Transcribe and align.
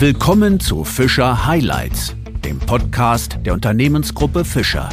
Willkommen 0.00 0.58
zu 0.60 0.84
Fischer 0.84 1.44
Highlights, 1.46 2.16
dem 2.42 2.58
Podcast 2.58 3.36
der 3.44 3.52
Unternehmensgruppe 3.52 4.46
Fischer. 4.46 4.88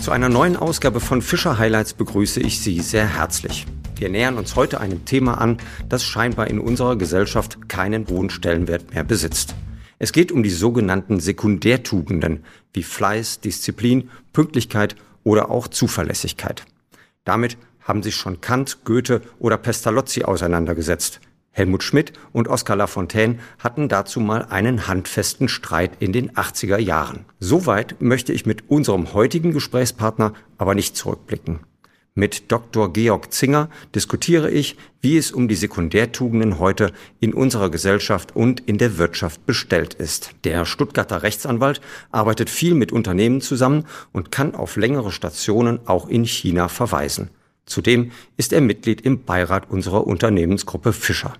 Zu 0.00 0.12
einer 0.12 0.28
neuen 0.28 0.54
Ausgabe 0.54 1.00
von 1.00 1.20
Fischer 1.20 1.58
Highlights 1.58 1.94
begrüße 1.94 2.38
ich 2.38 2.60
Sie 2.60 2.78
sehr 2.78 3.08
herzlich. 3.08 3.66
Wir 3.96 4.08
nähern 4.08 4.38
uns 4.38 4.54
heute 4.54 4.80
einem 4.80 5.04
Thema 5.04 5.40
an, 5.40 5.56
das 5.88 6.04
scheinbar 6.04 6.46
in 6.46 6.60
unserer 6.60 6.94
Gesellschaft 6.94 7.68
keinen 7.68 8.06
hohen 8.06 8.30
Stellenwert 8.30 8.94
mehr 8.94 9.02
besitzt. 9.02 9.56
Es 9.98 10.12
geht 10.12 10.30
um 10.30 10.44
die 10.44 10.50
sogenannten 10.50 11.18
Sekundärtugenden 11.18 12.44
wie 12.72 12.84
Fleiß, 12.84 13.40
Disziplin, 13.40 14.10
Pünktlichkeit 14.32 14.94
oder 15.24 15.50
auch 15.50 15.66
Zuverlässigkeit. 15.66 16.64
Damit 17.24 17.56
haben 17.80 18.02
sich 18.02 18.16
schon 18.16 18.40
Kant, 18.40 18.84
Goethe 18.84 19.22
oder 19.38 19.56
Pestalozzi 19.56 20.24
auseinandergesetzt. 20.24 21.20
Helmut 21.50 21.84
Schmidt 21.84 22.12
und 22.32 22.48
Oskar 22.48 22.76
Lafontaine 22.76 23.38
hatten 23.58 23.88
dazu 23.88 24.18
mal 24.18 24.46
einen 24.46 24.88
handfesten 24.88 25.48
Streit 25.48 25.92
in 26.00 26.12
den 26.12 26.32
80er 26.32 26.78
Jahren. 26.78 27.26
Soweit 27.38 28.00
möchte 28.00 28.32
ich 28.32 28.44
mit 28.44 28.68
unserem 28.68 29.14
heutigen 29.14 29.52
Gesprächspartner 29.52 30.32
aber 30.58 30.74
nicht 30.74 30.96
zurückblicken. 30.96 31.60
Mit 32.16 32.52
Dr. 32.52 32.92
Georg 32.92 33.32
Zinger 33.32 33.68
diskutiere 33.92 34.48
ich, 34.48 34.76
wie 35.00 35.16
es 35.16 35.32
um 35.32 35.48
die 35.48 35.56
Sekundärtugenden 35.56 36.60
heute 36.60 36.92
in 37.18 37.34
unserer 37.34 37.70
Gesellschaft 37.70 38.36
und 38.36 38.60
in 38.60 38.78
der 38.78 38.98
Wirtschaft 38.98 39.44
bestellt 39.46 39.94
ist. 39.94 40.30
Der 40.44 40.64
Stuttgarter 40.64 41.24
Rechtsanwalt 41.24 41.80
arbeitet 42.12 42.50
viel 42.50 42.74
mit 42.74 42.92
Unternehmen 42.92 43.40
zusammen 43.40 43.84
und 44.12 44.30
kann 44.30 44.54
auf 44.54 44.76
längere 44.76 45.10
Stationen 45.10 45.80
auch 45.86 46.08
in 46.08 46.24
China 46.24 46.68
verweisen. 46.68 47.30
Zudem 47.66 48.12
ist 48.36 48.52
er 48.52 48.60
Mitglied 48.60 49.00
im 49.00 49.24
Beirat 49.24 49.68
unserer 49.68 50.06
Unternehmensgruppe 50.06 50.92
Fischer. 50.92 51.34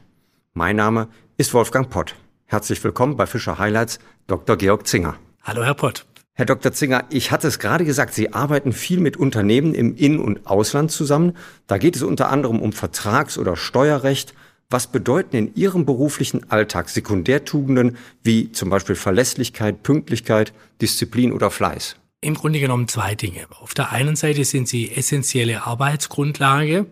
Mein 0.54 0.74
Name 0.74 1.06
ist 1.36 1.54
Wolfgang 1.54 1.88
Pott. 1.88 2.16
Herzlich 2.46 2.82
willkommen 2.82 3.16
bei 3.16 3.26
Fischer 3.26 3.60
Highlights, 3.60 4.00
Dr. 4.26 4.56
Georg 4.56 4.88
Zinger. 4.88 5.14
Hallo, 5.44 5.62
Herr 5.62 5.74
Pott. 5.74 6.04
Herr 6.36 6.46
Dr. 6.46 6.72
Zinger, 6.72 7.04
ich 7.10 7.30
hatte 7.30 7.46
es 7.46 7.60
gerade 7.60 7.84
gesagt, 7.84 8.12
Sie 8.12 8.32
arbeiten 8.32 8.72
viel 8.72 8.98
mit 8.98 9.16
Unternehmen 9.16 9.72
im 9.72 9.94
In- 9.94 10.18
und 10.18 10.48
Ausland 10.48 10.90
zusammen. 10.90 11.36
Da 11.68 11.78
geht 11.78 11.94
es 11.94 12.02
unter 12.02 12.28
anderem 12.28 12.60
um 12.60 12.72
Vertrags- 12.72 13.38
oder 13.38 13.54
Steuerrecht. 13.54 14.34
Was 14.68 14.88
bedeuten 14.88 15.36
in 15.36 15.54
Ihrem 15.54 15.86
beruflichen 15.86 16.50
Alltag 16.50 16.88
Sekundärtugenden 16.88 17.96
wie 18.24 18.50
zum 18.50 18.68
Beispiel 18.68 18.96
Verlässlichkeit, 18.96 19.84
Pünktlichkeit, 19.84 20.52
Disziplin 20.80 21.32
oder 21.32 21.52
Fleiß? 21.52 21.94
Im 22.20 22.34
Grunde 22.34 22.58
genommen 22.58 22.88
zwei 22.88 23.14
Dinge. 23.14 23.46
Auf 23.60 23.74
der 23.74 23.92
einen 23.92 24.16
Seite 24.16 24.44
sind 24.44 24.66
sie 24.66 24.90
essentielle 24.90 25.64
Arbeitsgrundlage. 25.64 26.86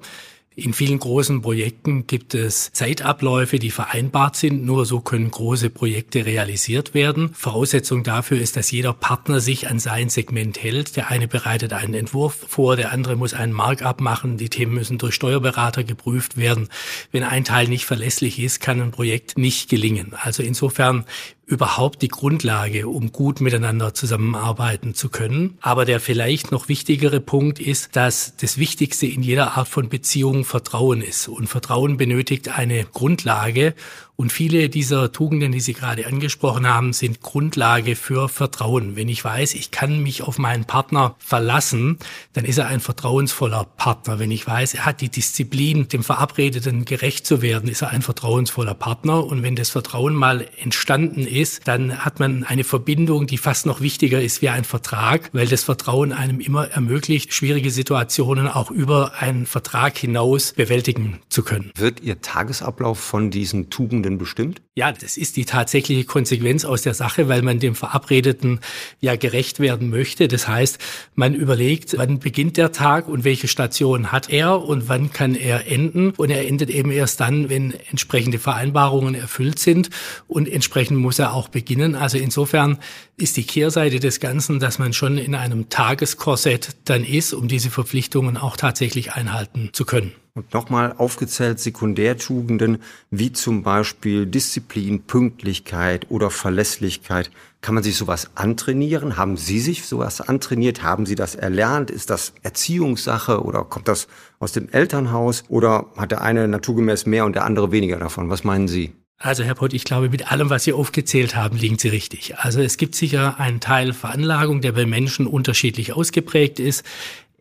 In 0.55 0.75
vielen 0.75 0.99
großen 0.99 1.41
Projekten 1.41 2.07
gibt 2.07 2.35
es 2.35 2.73
Zeitabläufe, 2.73 3.59
die 3.59 3.71
vereinbart 3.71 4.37
sind. 4.37 4.67
Nur 4.67 4.85
so 4.85 5.01
können 5.01 5.31
große 5.31 5.71
Projekte 5.71 6.27
realisiert 6.27 6.93
werden. 6.93 7.33
Voraussetzung 7.33 8.03
dafür 8.03 8.39
ist, 8.39 8.57
dass 8.57 8.71
jeder 8.71 8.93
Partner 8.93 9.41
sich 9.41 9.71
an 9.71 9.79
sein 9.79 10.11
Segment 10.11 10.63
hält. 10.63 10.97
Der 10.97 11.11
eine 11.11 11.27
bereitet 11.27 11.73
einen 11.73 11.95
Entwurf 11.95 12.45
vor, 12.49 12.77
der 12.77 12.93
andere 12.93 13.17
muss 13.17 13.33
einen 13.33 13.55
Markup 13.55 14.03
machen. 14.03 14.37
Die 14.37 14.51
Themen 14.51 14.75
müssen 14.75 14.99
durch 14.99 15.15
Steuerberater 15.15 15.85
geprüft 15.85 16.37
werden. 16.37 16.69
Wenn 17.13 17.25
ein 17.25 17.45
Teil 17.45 17.69
nicht 17.69 17.87
verlässlich 17.87 18.39
ist, 18.39 18.61
kann 18.61 18.83
ein 18.83 18.91
Projekt 18.91 19.39
nicht 19.39 19.71
gelingen. 19.71 20.13
Also 20.23 20.43
insofern 20.43 21.07
überhaupt 21.53 22.01
die 22.01 22.09
Grundlage, 22.09 22.89
um 22.89 23.13
gut 23.13 23.43
miteinander 23.43 23.93
zusammenarbeiten 23.93 24.95
zu 24.95 25.11
können. 25.11 25.59
Aber 25.61 25.85
der 25.85 26.01
vielleicht 26.01 26.51
noch 26.51 26.69
wichtigere 26.69 27.21
Punkt 27.21 27.61
ist, 27.61 27.95
dass 27.95 28.37
das 28.39 28.57
Wichtigste 28.57 29.07
in 29.07 29.23
jeder 29.23 29.59
Art 29.59 29.69
von 29.69 29.91
Beziehung 29.91 30.47
Vertrauen 30.47 31.03
ist. 31.03 31.29
Und 31.29 31.49
Vertrauen 31.49 31.99
benötigt 31.99 32.49
eine 32.49 32.85
Grundlage. 32.85 33.75
Und 34.15 34.31
viele 34.31 34.69
dieser 34.69 35.11
Tugenden, 35.11 35.53
die 35.53 35.61
Sie 35.61 35.73
gerade 35.73 36.07
angesprochen 36.07 36.69
haben, 36.69 36.93
sind 36.93 37.23
Grundlage 37.23 37.97
für 37.97 38.29
Vertrauen. 38.29 38.95
Wenn 38.95 39.09
ich 39.09 39.25
weiß, 39.25 39.55
ich 39.55 39.71
kann 39.71 40.03
mich 40.03 40.23
auf 40.23 40.39
meinen 40.39 40.65
Partner 40.65 41.17
verlassen, 41.19 41.99
dann 42.35 42.45
ist 42.45 42.59
er 42.59 42.67
ein 42.67 42.81
vertrauensvoller 42.81 43.65
Partner. 43.65 44.19
Wenn 44.19 44.31
ich 44.31 44.47
weiß, 44.47 44.75
er 44.75 44.85
hat 44.85 45.01
die 45.01 45.09
Disziplin, 45.09 45.89
dem 45.89 46.05
Verabredeten 46.05 46.85
gerecht 46.85 47.27
zu 47.27 47.43
werden, 47.43 47.69
ist 47.69 47.83
er 47.83 47.89
ein 47.89 48.03
vertrauensvoller 48.03 48.75
Partner. 48.75 49.25
Und 49.25 49.43
wenn 49.43 49.57
das 49.57 49.71
Vertrauen 49.71 50.15
mal 50.15 50.47
entstanden 50.63 51.27
ist, 51.27 51.67
dann 51.67 52.05
hat 52.05 52.21
man 52.21 52.45
eine 52.45 52.65
Verbindung, 52.65 53.27
die 53.27 53.39
fast 53.39 53.67
noch 53.67 53.81
wichtiger 53.81 54.21
ist 54.21 54.43
wie 54.43 54.51
ein 54.51 54.65
Vertrag, 54.65 55.31
weil 55.33 55.49
das 55.49 55.65
Vertrauen 55.65 56.13
einem 56.13 56.39
immer 56.39 56.69
ermöglicht, 56.69 57.33
schwierige 57.33 57.71
Situationen 57.71 58.47
auch 58.47 58.71
über 58.71 59.15
einen 59.19 59.47
Vertrag 59.47 59.97
hinaus 59.97 60.53
bewältigen 60.53 61.21
zu 61.29 61.43
können. 61.43 61.73
Wird 61.77 62.01
Ihr 62.01 62.21
Tagesablauf 62.21 63.01
von 63.01 63.31
diesen 63.31 63.71
Tugenden 63.71 64.02
denn 64.03 64.19
bestimmt? 64.19 64.63
Ja, 64.75 64.93
das 64.93 65.17
ist 65.17 65.37
die 65.37 65.45
tatsächliche 65.45 66.05
Konsequenz 66.05 66.65
aus 66.65 66.83
der 66.83 66.95
Sache, 66.95 67.29
weil 67.29 67.43
man 67.43 67.59
dem 67.59 67.75
Verabredeten 67.75 68.61
ja 69.01 69.17
gerecht 69.17 69.61
werden 69.61 69.91
möchte. 69.91 70.29
Das 70.29 70.49
heißt, 70.49 70.79
man 71.15 71.35
überlegt, 71.35 71.97
wann 71.99 72.19
beginnt 72.19 72.57
der 72.57 72.73
Tag 72.73 73.09
und 73.09 73.25
welche 73.25 73.49
Station 73.49 74.13
hat 74.13 74.31
er 74.31 74.63
und 74.63 74.89
wann 74.89 75.13
kann 75.13 75.35
er 75.35 75.71
enden. 75.71 76.11
Und 76.11 76.31
er 76.31 76.47
endet 76.47 76.71
eben 76.71 76.91
erst 76.91 77.21
dann, 77.21 77.49
wenn 77.49 77.75
entsprechende 77.91 78.39
Vereinbarungen 78.39 79.15
erfüllt 79.15 79.59
sind 79.59 79.91
und 80.29 80.49
entsprechend 80.49 80.99
muss 80.99 81.19
er 81.19 81.35
auch 81.35 81.49
beginnen. 81.49 81.95
Also 81.95 82.19
insofern 82.19 82.79
ist 83.17 83.37
die 83.37 83.45
Kehrseite 83.45 84.01
des 84.01 84.21
Ganzen, 84.21 84.59
dass 84.61 84.79
man 84.79 84.93
schon 84.93 85.19
in 85.19 85.35
einem 85.35 85.69
Tageskorsett 85.69 86.71
dann 86.85 87.05
ist, 87.05 87.33
um 87.33 87.49
diese 87.49 87.71
Verpflichtungen 87.71 88.37
auch 88.37 88.57
tatsächlich 88.57 89.13
einhalten 89.13 89.71
zu 89.73 89.85
können. 89.85 90.13
Und 90.35 90.55
nochmal 90.55 90.95
aufgezählt 90.97 91.61
Sekundärtugenden 91.61 92.79
wie 93.11 93.33
zum 93.33 93.63
Beispiel 93.63 94.25
Disziplin, 94.25 95.03
Pünktlichkeit 95.03 96.07
oder 96.11 96.31
Verlässlichkeit. 96.31 97.31
Kann 97.61 97.75
man 97.75 97.85
sich 97.85 97.97
sowas 97.97 98.31
antrainieren? 98.35 99.19
Haben 99.19 99.37
Sie 99.37 99.61
sich 99.61 99.85
sowas 99.85 100.23
antrainiert? 100.23 100.83
Haben 100.83 101.05
Sie 101.05 101.17
das 101.17 101.35
erlernt? 101.35 101.91
Ist 101.91 102.09
das 102.09 102.33
Erziehungssache 102.43 103.43
oder 103.45 103.65
kommt 103.65 103.89
das 103.89 104.09
aus 104.39 104.53
dem 104.53 104.71
Elternhaus? 104.71 105.45
Oder 105.49 105.85
hat 105.99 106.13
der 106.13 106.23
eine 106.23 106.49
naturgemäß 106.49 107.05
mehr 107.05 107.27
und 107.27 107.35
der 107.35 107.45
andere 107.45 107.71
weniger 107.71 107.99
davon? 107.99 108.31
Was 108.31 108.43
meinen 108.43 108.69
Sie? 108.69 108.95
Also 109.19 109.45
Herr 109.45 109.55
Pott, 109.55 109.73
ich 109.73 109.85
glaube, 109.85 110.09
mit 110.09 110.33
allem, 110.33 110.51
was 110.51 110.65
Sie 110.65 110.73
aufgezählt 110.73 111.37
haben, 111.37 111.57
liegen 111.57 111.79
Sie 111.79 111.89
richtig. 111.89 112.39
Also 112.39 112.61
es 112.61 112.79
gibt 112.79 112.97
sicher 112.97 113.39
einen 113.39 113.61
Teil 113.61 113.93
Veranlagung, 113.93 114.63
der 114.63 114.73
bei 114.73 114.87
Menschen 114.87 115.29
unterschiedlich 115.29 115.93
ausgeprägt 115.93 116.59
ist. 116.59 116.85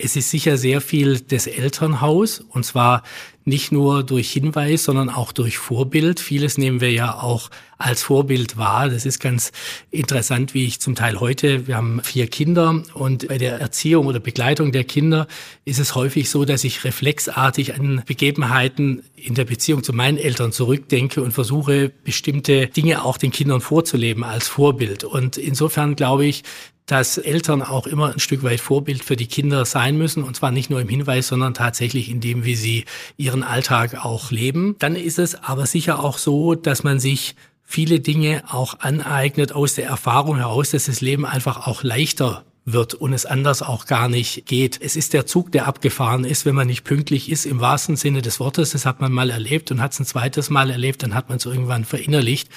Es 0.03 0.15
ist 0.15 0.31
sicher 0.31 0.57
sehr 0.57 0.81
viel 0.81 1.19
des 1.19 1.47
Elternhaus 1.47 2.39
und 2.39 2.65
zwar 2.65 3.03
nicht 3.43 3.71
nur 3.71 4.03
durch 4.03 4.31
Hinweis, 4.31 4.83
sondern 4.83 5.09
auch 5.09 5.31
durch 5.31 5.57
Vorbild. 5.57 6.19
Vieles 6.19 6.57
nehmen 6.57 6.79
wir 6.79 6.91
ja 6.91 7.19
auch 7.19 7.49
als 7.77 8.03
Vorbild 8.03 8.57
wahr. 8.57 8.89
Das 8.89 9.05
ist 9.05 9.19
ganz 9.19 9.51
interessant, 9.89 10.53
wie 10.53 10.65
ich 10.67 10.79
zum 10.79 10.93
Teil 10.93 11.19
heute, 11.19 11.65
wir 11.65 11.75
haben 11.75 12.01
vier 12.03 12.27
Kinder 12.27 12.83
und 12.93 13.27
bei 13.27 13.39
der 13.39 13.59
Erziehung 13.59 14.05
oder 14.05 14.19
Begleitung 14.19 14.71
der 14.71 14.83
Kinder 14.83 15.27
ist 15.65 15.79
es 15.79 15.95
häufig 15.95 16.29
so, 16.29 16.45
dass 16.45 16.63
ich 16.63 16.83
reflexartig 16.83 17.73
an 17.73 18.03
Begebenheiten 18.05 19.03
in 19.15 19.33
der 19.33 19.45
Beziehung 19.45 19.83
zu 19.83 19.93
meinen 19.93 20.17
Eltern 20.17 20.51
zurückdenke 20.51 21.23
und 21.23 21.31
versuche, 21.31 21.91
bestimmte 22.03 22.67
Dinge 22.67 23.03
auch 23.03 23.17
den 23.17 23.31
Kindern 23.31 23.61
vorzuleben 23.61 24.23
als 24.23 24.47
Vorbild. 24.47 25.03
Und 25.03 25.37
insofern 25.37 25.95
glaube 25.95 26.25
ich, 26.25 26.43
dass 26.85 27.17
Eltern 27.17 27.61
auch 27.61 27.87
immer 27.87 28.11
ein 28.11 28.19
Stück 28.19 28.43
weit 28.43 28.59
Vorbild 28.59 29.03
für 29.03 29.15
die 29.15 29.27
Kinder 29.27 29.65
sein 29.65 29.97
müssen, 29.97 30.23
und 30.23 30.35
zwar 30.35 30.51
nicht 30.51 30.69
nur 30.69 30.81
im 30.81 30.89
Hinweis, 30.89 31.27
sondern 31.27 31.53
tatsächlich 31.53 32.09
in 32.09 32.19
dem, 32.19 32.43
wie 32.43 32.55
sie 32.55 32.85
ihren 33.17 33.43
Alltag 33.43 34.03
auch 34.03 34.31
leben. 34.31 34.75
Dann 34.79 34.95
ist 34.95 35.19
es 35.19 35.35
aber 35.35 35.65
sicher 35.65 36.03
auch 36.03 36.17
so, 36.17 36.55
dass 36.55 36.83
man 36.83 36.99
sich 36.99 37.35
viele 37.63 38.01
Dinge 38.01 38.43
auch 38.49 38.79
aneignet 38.79 39.53
aus 39.53 39.75
der 39.75 39.87
Erfahrung 39.87 40.37
heraus, 40.37 40.71
dass 40.71 40.85
das 40.85 41.01
Leben 41.01 41.25
einfach 41.25 41.67
auch 41.67 41.83
leichter 41.83 42.43
wird 42.65 42.93
und 42.93 43.13
es 43.13 43.25
anders 43.25 43.61
auch 43.61 43.85
gar 43.85 44.07
nicht 44.07 44.45
geht. 44.45 44.79
Es 44.81 44.95
ist 44.95 45.13
der 45.13 45.25
Zug, 45.25 45.51
der 45.51 45.67
abgefahren 45.67 46.25
ist, 46.25 46.45
wenn 46.45 46.53
man 46.53 46.67
nicht 46.67 46.83
pünktlich 46.83 47.31
ist, 47.31 47.45
im 47.45 47.59
wahrsten 47.59 47.95
Sinne 47.95 48.21
des 48.21 48.39
Wortes. 48.39 48.71
Das 48.71 48.85
hat 48.85 49.01
man 49.01 49.11
mal 49.11 49.29
erlebt 49.29 49.71
und 49.71 49.81
hat 49.81 49.93
es 49.93 49.99
ein 49.99 50.05
zweites 50.05 50.49
Mal 50.49 50.69
erlebt, 50.69 51.01
dann 51.01 51.15
hat 51.15 51.29
man 51.29 51.37
es 51.37 51.45
irgendwann 51.45 51.85
verinnerlicht. 51.85 52.49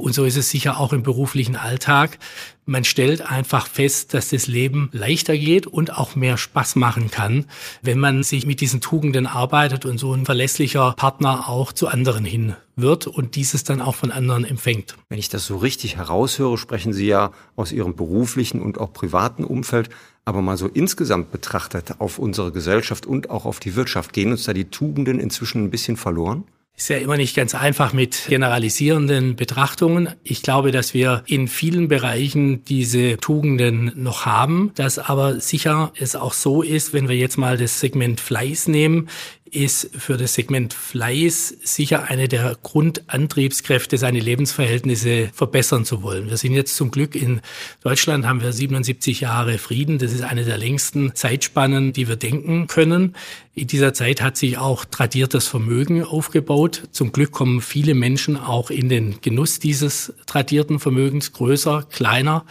Und 0.00 0.14
so 0.14 0.24
ist 0.24 0.36
es 0.36 0.48
sicher 0.48 0.78
auch 0.78 0.92
im 0.92 1.02
beruflichen 1.02 1.56
Alltag. 1.56 2.18
Man 2.66 2.84
stellt 2.84 3.20
einfach 3.20 3.66
fest, 3.66 4.14
dass 4.14 4.28
das 4.28 4.46
Leben 4.46 4.90
leichter 4.92 5.36
geht 5.36 5.66
und 5.66 5.92
auch 5.92 6.14
mehr 6.14 6.36
Spaß 6.36 6.76
machen 6.76 7.10
kann, 7.10 7.46
wenn 7.82 7.98
man 7.98 8.22
sich 8.22 8.46
mit 8.46 8.60
diesen 8.60 8.80
Tugenden 8.80 9.26
arbeitet 9.26 9.86
und 9.86 9.98
so 9.98 10.12
ein 10.12 10.24
verlässlicher 10.24 10.92
Partner 10.92 11.48
auch 11.48 11.72
zu 11.72 11.88
anderen 11.88 12.24
hin 12.24 12.54
wird 12.76 13.08
und 13.08 13.34
dieses 13.34 13.64
dann 13.64 13.80
auch 13.80 13.96
von 13.96 14.12
anderen 14.12 14.44
empfängt. 14.44 14.96
Wenn 15.08 15.18
ich 15.18 15.30
das 15.30 15.46
so 15.46 15.56
richtig 15.56 15.96
heraushöre, 15.96 16.58
sprechen 16.58 16.92
Sie 16.92 17.08
ja 17.08 17.32
aus 17.56 17.72
Ihrem 17.72 17.96
beruflichen 17.96 18.62
und 18.62 18.78
auch 18.78 18.92
privaten 18.92 19.42
Umfeld, 19.42 19.90
aber 20.24 20.42
mal 20.42 20.56
so 20.56 20.68
insgesamt 20.68 21.32
betrachtet 21.32 21.96
auf 21.98 22.20
unsere 22.20 22.52
Gesellschaft 22.52 23.04
und 23.04 23.30
auch 23.30 23.46
auf 23.46 23.58
die 23.58 23.74
Wirtschaft, 23.74 24.12
gehen 24.12 24.30
uns 24.30 24.44
da 24.44 24.52
die 24.52 24.66
Tugenden 24.66 25.18
inzwischen 25.18 25.64
ein 25.64 25.70
bisschen 25.70 25.96
verloren? 25.96 26.44
Ist 26.78 26.90
ja 26.90 26.98
immer 26.98 27.16
nicht 27.16 27.34
ganz 27.34 27.56
einfach 27.56 27.92
mit 27.92 28.26
generalisierenden 28.28 29.34
Betrachtungen. 29.34 30.10
Ich 30.22 30.42
glaube, 30.42 30.70
dass 30.70 30.94
wir 30.94 31.24
in 31.26 31.48
vielen 31.48 31.88
Bereichen 31.88 32.62
diese 32.66 33.16
Tugenden 33.16 33.90
noch 33.96 34.26
haben, 34.26 34.70
dass 34.76 35.00
aber 35.00 35.40
sicher 35.40 35.92
es 35.98 36.14
auch 36.14 36.32
so 36.32 36.62
ist, 36.62 36.92
wenn 36.92 37.08
wir 37.08 37.16
jetzt 37.16 37.36
mal 37.36 37.56
das 37.56 37.80
Segment 37.80 38.20
Fleiß 38.20 38.68
nehmen, 38.68 39.08
ist 39.52 39.90
für 39.96 40.16
das 40.16 40.34
Segment 40.34 40.74
Fleiß 40.74 41.56
sicher 41.62 42.04
eine 42.04 42.28
der 42.28 42.56
Grundantriebskräfte, 42.62 43.98
seine 43.98 44.20
Lebensverhältnisse 44.20 45.30
verbessern 45.32 45.84
zu 45.84 46.02
wollen. 46.02 46.30
Wir 46.30 46.36
sind 46.36 46.54
jetzt 46.54 46.76
zum 46.76 46.90
Glück 46.90 47.14
in 47.14 47.40
Deutschland, 47.82 48.26
haben 48.26 48.42
wir 48.42 48.52
77 48.52 49.20
Jahre 49.20 49.58
Frieden. 49.58 49.98
Das 49.98 50.12
ist 50.12 50.22
eine 50.22 50.44
der 50.44 50.58
längsten 50.58 51.14
Zeitspannen, 51.14 51.92
die 51.92 52.08
wir 52.08 52.16
denken 52.16 52.66
können. 52.66 53.14
In 53.54 53.66
dieser 53.66 53.92
Zeit 53.92 54.22
hat 54.22 54.36
sich 54.36 54.56
auch 54.56 54.84
tradiertes 54.84 55.48
Vermögen 55.48 56.04
aufgebaut. 56.04 56.84
Zum 56.92 57.10
Glück 57.10 57.32
kommen 57.32 57.60
viele 57.60 57.94
Menschen 57.94 58.36
auch 58.36 58.70
in 58.70 58.88
den 58.88 59.20
Genuss 59.20 59.58
dieses 59.58 60.12
tradierten 60.26 60.78
Vermögens, 60.78 61.32
größer, 61.32 61.84
kleiner. 61.90 62.44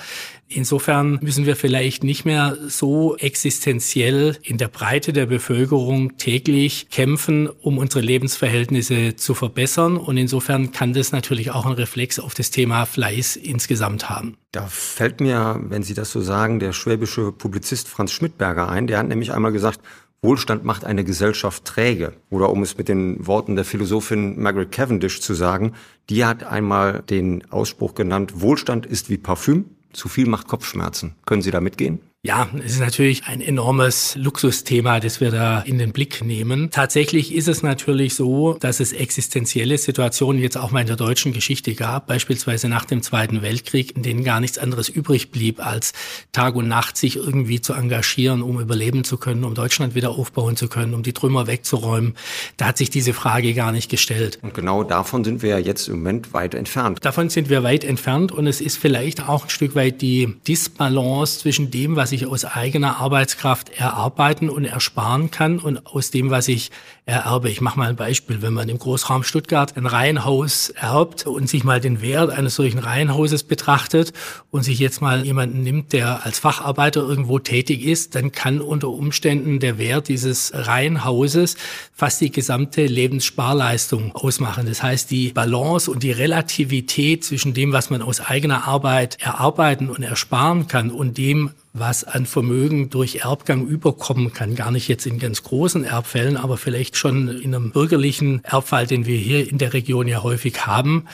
Insofern 0.49 1.19
müssen 1.21 1.45
wir 1.45 1.55
vielleicht 1.55 2.03
nicht 2.03 2.23
mehr 2.23 2.57
so 2.67 3.17
existenziell 3.17 4.38
in 4.44 4.57
der 4.57 4.69
Breite 4.69 5.11
der 5.11 5.25
Bevölkerung 5.25 6.17
täglich 6.17 6.89
kämpfen, 6.89 7.49
um 7.49 7.77
unsere 7.77 8.01
Lebensverhältnisse 8.01 9.15
zu 9.15 9.33
verbessern. 9.33 9.97
Und 9.97 10.17
insofern 10.17 10.71
kann 10.71 10.94
das 10.94 11.11
natürlich 11.11 11.51
auch 11.51 11.65
einen 11.65 11.75
Reflex 11.75 12.19
auf 12.19 12.33
das 12.33 12.49
Thema 12.49 12.85
Fleiß 12.85 13.35
insgesamt 13.35 14.09
haben. 14.09 14.38
Da 14.51 14.67
fällt 14.67 15.19
mir, 15.19 15.59
wenn 15.67 15.83
Sie 15.83 15.94
das 15.94 16.11
so 16.11 16.21
sagen, 16.21 16.59
der 16.59 16.71
schwäbische 16.71 17.31
Publizist 17.31 17.89
Franz 17.89 18.11
Schmidberger 18.11 18.69
ein. 18.69 18.88
Der 18.88 18.99
hat 18.99 19.07
nämlich 19.07 19.33
einmal 19.33 19.51
gesagt, 19.51 19.81
Wohlstand 20.21 20.63
macht 20.63 20.83
eine 20.83 21.03
Gesellschaft 21.03 21.65
träge. 21.65 22.13
Oder 22.29 22.49
um 22.49 22.63
es 22.63 22.77
mit 22.77 22.89
den 22.89 23.27
Worten 23.27 23.55
der 23.55 23.65
Philosophin 23.65 24.41
Margaret 24.41 24.71
Cavendish 24.71 25.21
zu 25.21 25.33
sagen, 25.33 25.73
die 26.09 26.25
hat 26.25 26.44
einmal 26.44 27.03
den 27.03 27.49
Ausspruch 27.51 27.94
genannt, 27.94 28.41
Wohlstand 28.41 28.85
ist 28.85 29.09
wie 29.09 29.17
Parfüm, 29.17 29.65
zu 29.93 30.09
viel 30.09 30.27
macht 30.27 30.47
Kopfschmerzen. 30.47 31.15
Können 31.25 31.41
Sie 31.41 31.51
da 31.51 31.61
mitgehen? 31.61 31.99
Ja, 32.23 32.49
es 32.65 32.73
ist 32.73 32.79
natürlich 32.79 33.25
ein 33.27 33.41
enormes 33.41 34.15
Luxusthema, 34.15 34.99
das 34.99 35.21
wir 35.21 35.29
da 35.29 35.59
in 35.61 35.77
den 35.77 35.93
Blick 35.93 36.25
nehmen. 36.25 36.71
Tatsächlich 36.71 37.33
ist 37.33 37.47
es 37.47 37.61
natürlich 37.61 38.15
so, 38.15 38.55
dass 38.59 38.79
es 38.79 38.91
existenzielle 38.91 39.77
Situationen 39.77 40.41
jetzt 40.41 40.57
auch 40.57 40.71
mal 40.71 40.81
in 40.81 40.87
der 40.87 40.95
deutschen 40.95 41.31
Geschichte 41.31 41.75
gab, 41.75 42.07
beispielsweise 42.07 42.69
nach 42.69 42.85
dem 42.85 43.03
Zweiten 43.03 43.43
Weltkrieg, 43.43 43.95
in 43.95 44.01
denen 44.01 44.23
gar 44.23 44.39
nichts 44.39 44.57
anderes 44.57 44.89
übrig 44.89 45.31
blieb, 45.31 45.63
als 45.63 45.93
Tag 46.31 46.55
und 46.55 46.67
Nacht 46.67 46.97
sich 46.97 47.17
irgendwie 47.17 47.61
zu 47.61 47.73
engagieren, 47.73 48.41
um 48.41 48.59
überleben 48.59 49.03
zu 49.03 49.17
können, 49.17 49.43
um 49.43 49.53
Deutschland 49.53 49.93
wieder 49.93 50.09
aufbauen 50.09 50.57
zu 50.57 50.67
können, 50.69 50.95
um 50.95 51.03
die 51.03 51.13
Trümmer 51.13 51.45
wegzuräumen. 51.45 52.15
Da 52.57 52.65
hat 52.65 52.79
sich 52.79 52.89
diese 52.89 53.13
Frage 53.13 53.53
gar 53.53 53.71
nicht 53.71 53.89
gestellt. 53.89 54.39
Und 54.41 54.55
genau 54.55 54.83
davon 54.83 55.23
sind 55.23 55.43
wir 55.43 55.51
ja 55.51 55.59
jetzt 55.59 55.87
im 55.87 55.97
Moment 55.97 56.33
weit 56.33 56.55
entfernt. 56.55 56.97
Davon 57.05 57.29
sind 57.29 57.49
wir 57.49 57.61
weit 57.61 57.83
entfernt 57.83 58.31
und 58.31 58.47
es 58.47 58.59
ist 58.59 58.77
vielleicht 58.77 59.29
auch 59.29 59.43
ein 59.43 59.49
Stück 59.49 59.75
weit 59.75 60.01
die 60.01 60.35
Disbalance 60.47 61.39
zwischen 61.39 61.69
dem, 61.69 61.95
was 61.95 62.06
ich 62.12 62.25
aus 62.25 62.45
eigener 62.45 62.98
Arbeitskraft 62.98 63.69
erarbeiten 63.69 64.50
und 64.50 64.65
ersparen 64.65 65.31
kann 65.31 65.59
und 65.59 65.86
aus 65.86 66.12
dem, 66.12 66.30
was 66.30 66.48
ich 66.48 66.71
ererbe. 67.07 67.50
Ich 67.50 67.62
mache 67.62 67.80
mal 67.80 67.89
ein 67.89 67.95
Beispiel. 67.95 68.42
Wenn 68.42 68.54
man 68.54 68.68
im 68.68 68.77
Großraum 68.77 69.24
Stuttgart 69.24 69.77
ein 69.77 69.86
Reihenhaus 69.86 70.69
erbt 70.69 71.25
und 71.25 71.50
sich 71.50 71.63
mal 71.63 71.80
den 71.80 72.01
Wert 72.01 72.31
eines 72.31 72.56
solchen 72.56 72.80
Reihenhauses 72.80 73.44
betrachtet 73.44 74.12
und 74.51 74.63
sich 74.63 74.77
jetzt 74.77 75.01
mal 75.01 75.25
jemanden 75.25 75.63
nimmt, 75.63 75.94
der 75.94 76.25
als 76.25 76.38
Facharbeiter 76.39 77.01
irgendwo 77.01 77.39
tätig 77.39 77.86
ist, 77.86 78.15
dann 78.15 78.33
kann 78.33 78.59
unter 78.59 78.89
Umständen 78.89 79.59
der 79.59 79.77
Wert 79.77 80.09
dieses 80.09 80.51
Reihenhauses 80.54 81.56
fast 81.94 82.19
die 82.19 82.31
gesamte 82.31 82.86
Lebenssparleistung 82.86 84.13
ausmachen. 84.13 84.68
Das 84.68 84.83
heißt, 84.83 85.09
die 85.09 85.30
Balance 85.30 85.89
und 85.89 86.04
die 86.04 86.12
Relativität 86.12 87.24
zwischen 87.24 87.54
dem, 87.54 87.71
was 87.71 87.89
man 87.89 88.01
aus 88.01 88.19
eigener 88.19 88.68
Arbeit 88.68 89.18
erarbeiten 89.21 89.89
und 89.89 90.04
ersparen 90.04 90.68
kann 90.68 90.92
und 90.92 91.18
dem, 91.18 91.51
was 91.80 92.04
an 92.04 92.25
Vermögen 92.25 92.89
durch 92.89 93.18
Erbgang 93.18 93.68
überkommen 93.68 94.33
kann. 94.33 94.56
Gar 94.56 94.71
nicht 94.71 94.88
jetzt 94.88 95.06
in 95.06 95.19
ganz 95.19 95.44
großen 95.44 95.83
Erbfällen, 95.83 96.38
aber 96.38 96.57
vielleicht 96.57 96.96
schon 96.97 97.27
in 97.27 97.55
einem 97.55 97.71
bürgerlichen 97.71 98.44
Erbfall, 98.44 98.88
den 98.88 99.05
wir 99.05 99.17
hier 99.17 99.49
in 99.49 99.57
der 99.57 99.73
Region 99.73 100.07
ja 100.07 100.23
häufig 100.23 100.65
haben, 100.65 101.05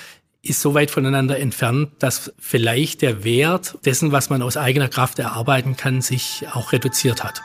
ist 0.42 0.62
so 0.62 0.74
weit 0.74 0.92
voneinander 0.92 1.40
entfernt, 1.40 1.92
dass 2.00 2.34
vielleicht 2.38 3.02
der 3.02 3.24
Wert 3.24 3.78
dessen, 3.86 4.12
was 4.12 4.30
man 4.30 4.42
aus 4.42 4.58
eigener 4.58 4.90
Kraft 4.90 5.20
erarbeiten 5.20 5.78
kann, 5.78 6.02
sich 6.02 6.46
auch 6.52 6.74
reduziert 6.74 7.24
hat. 7.24 7.42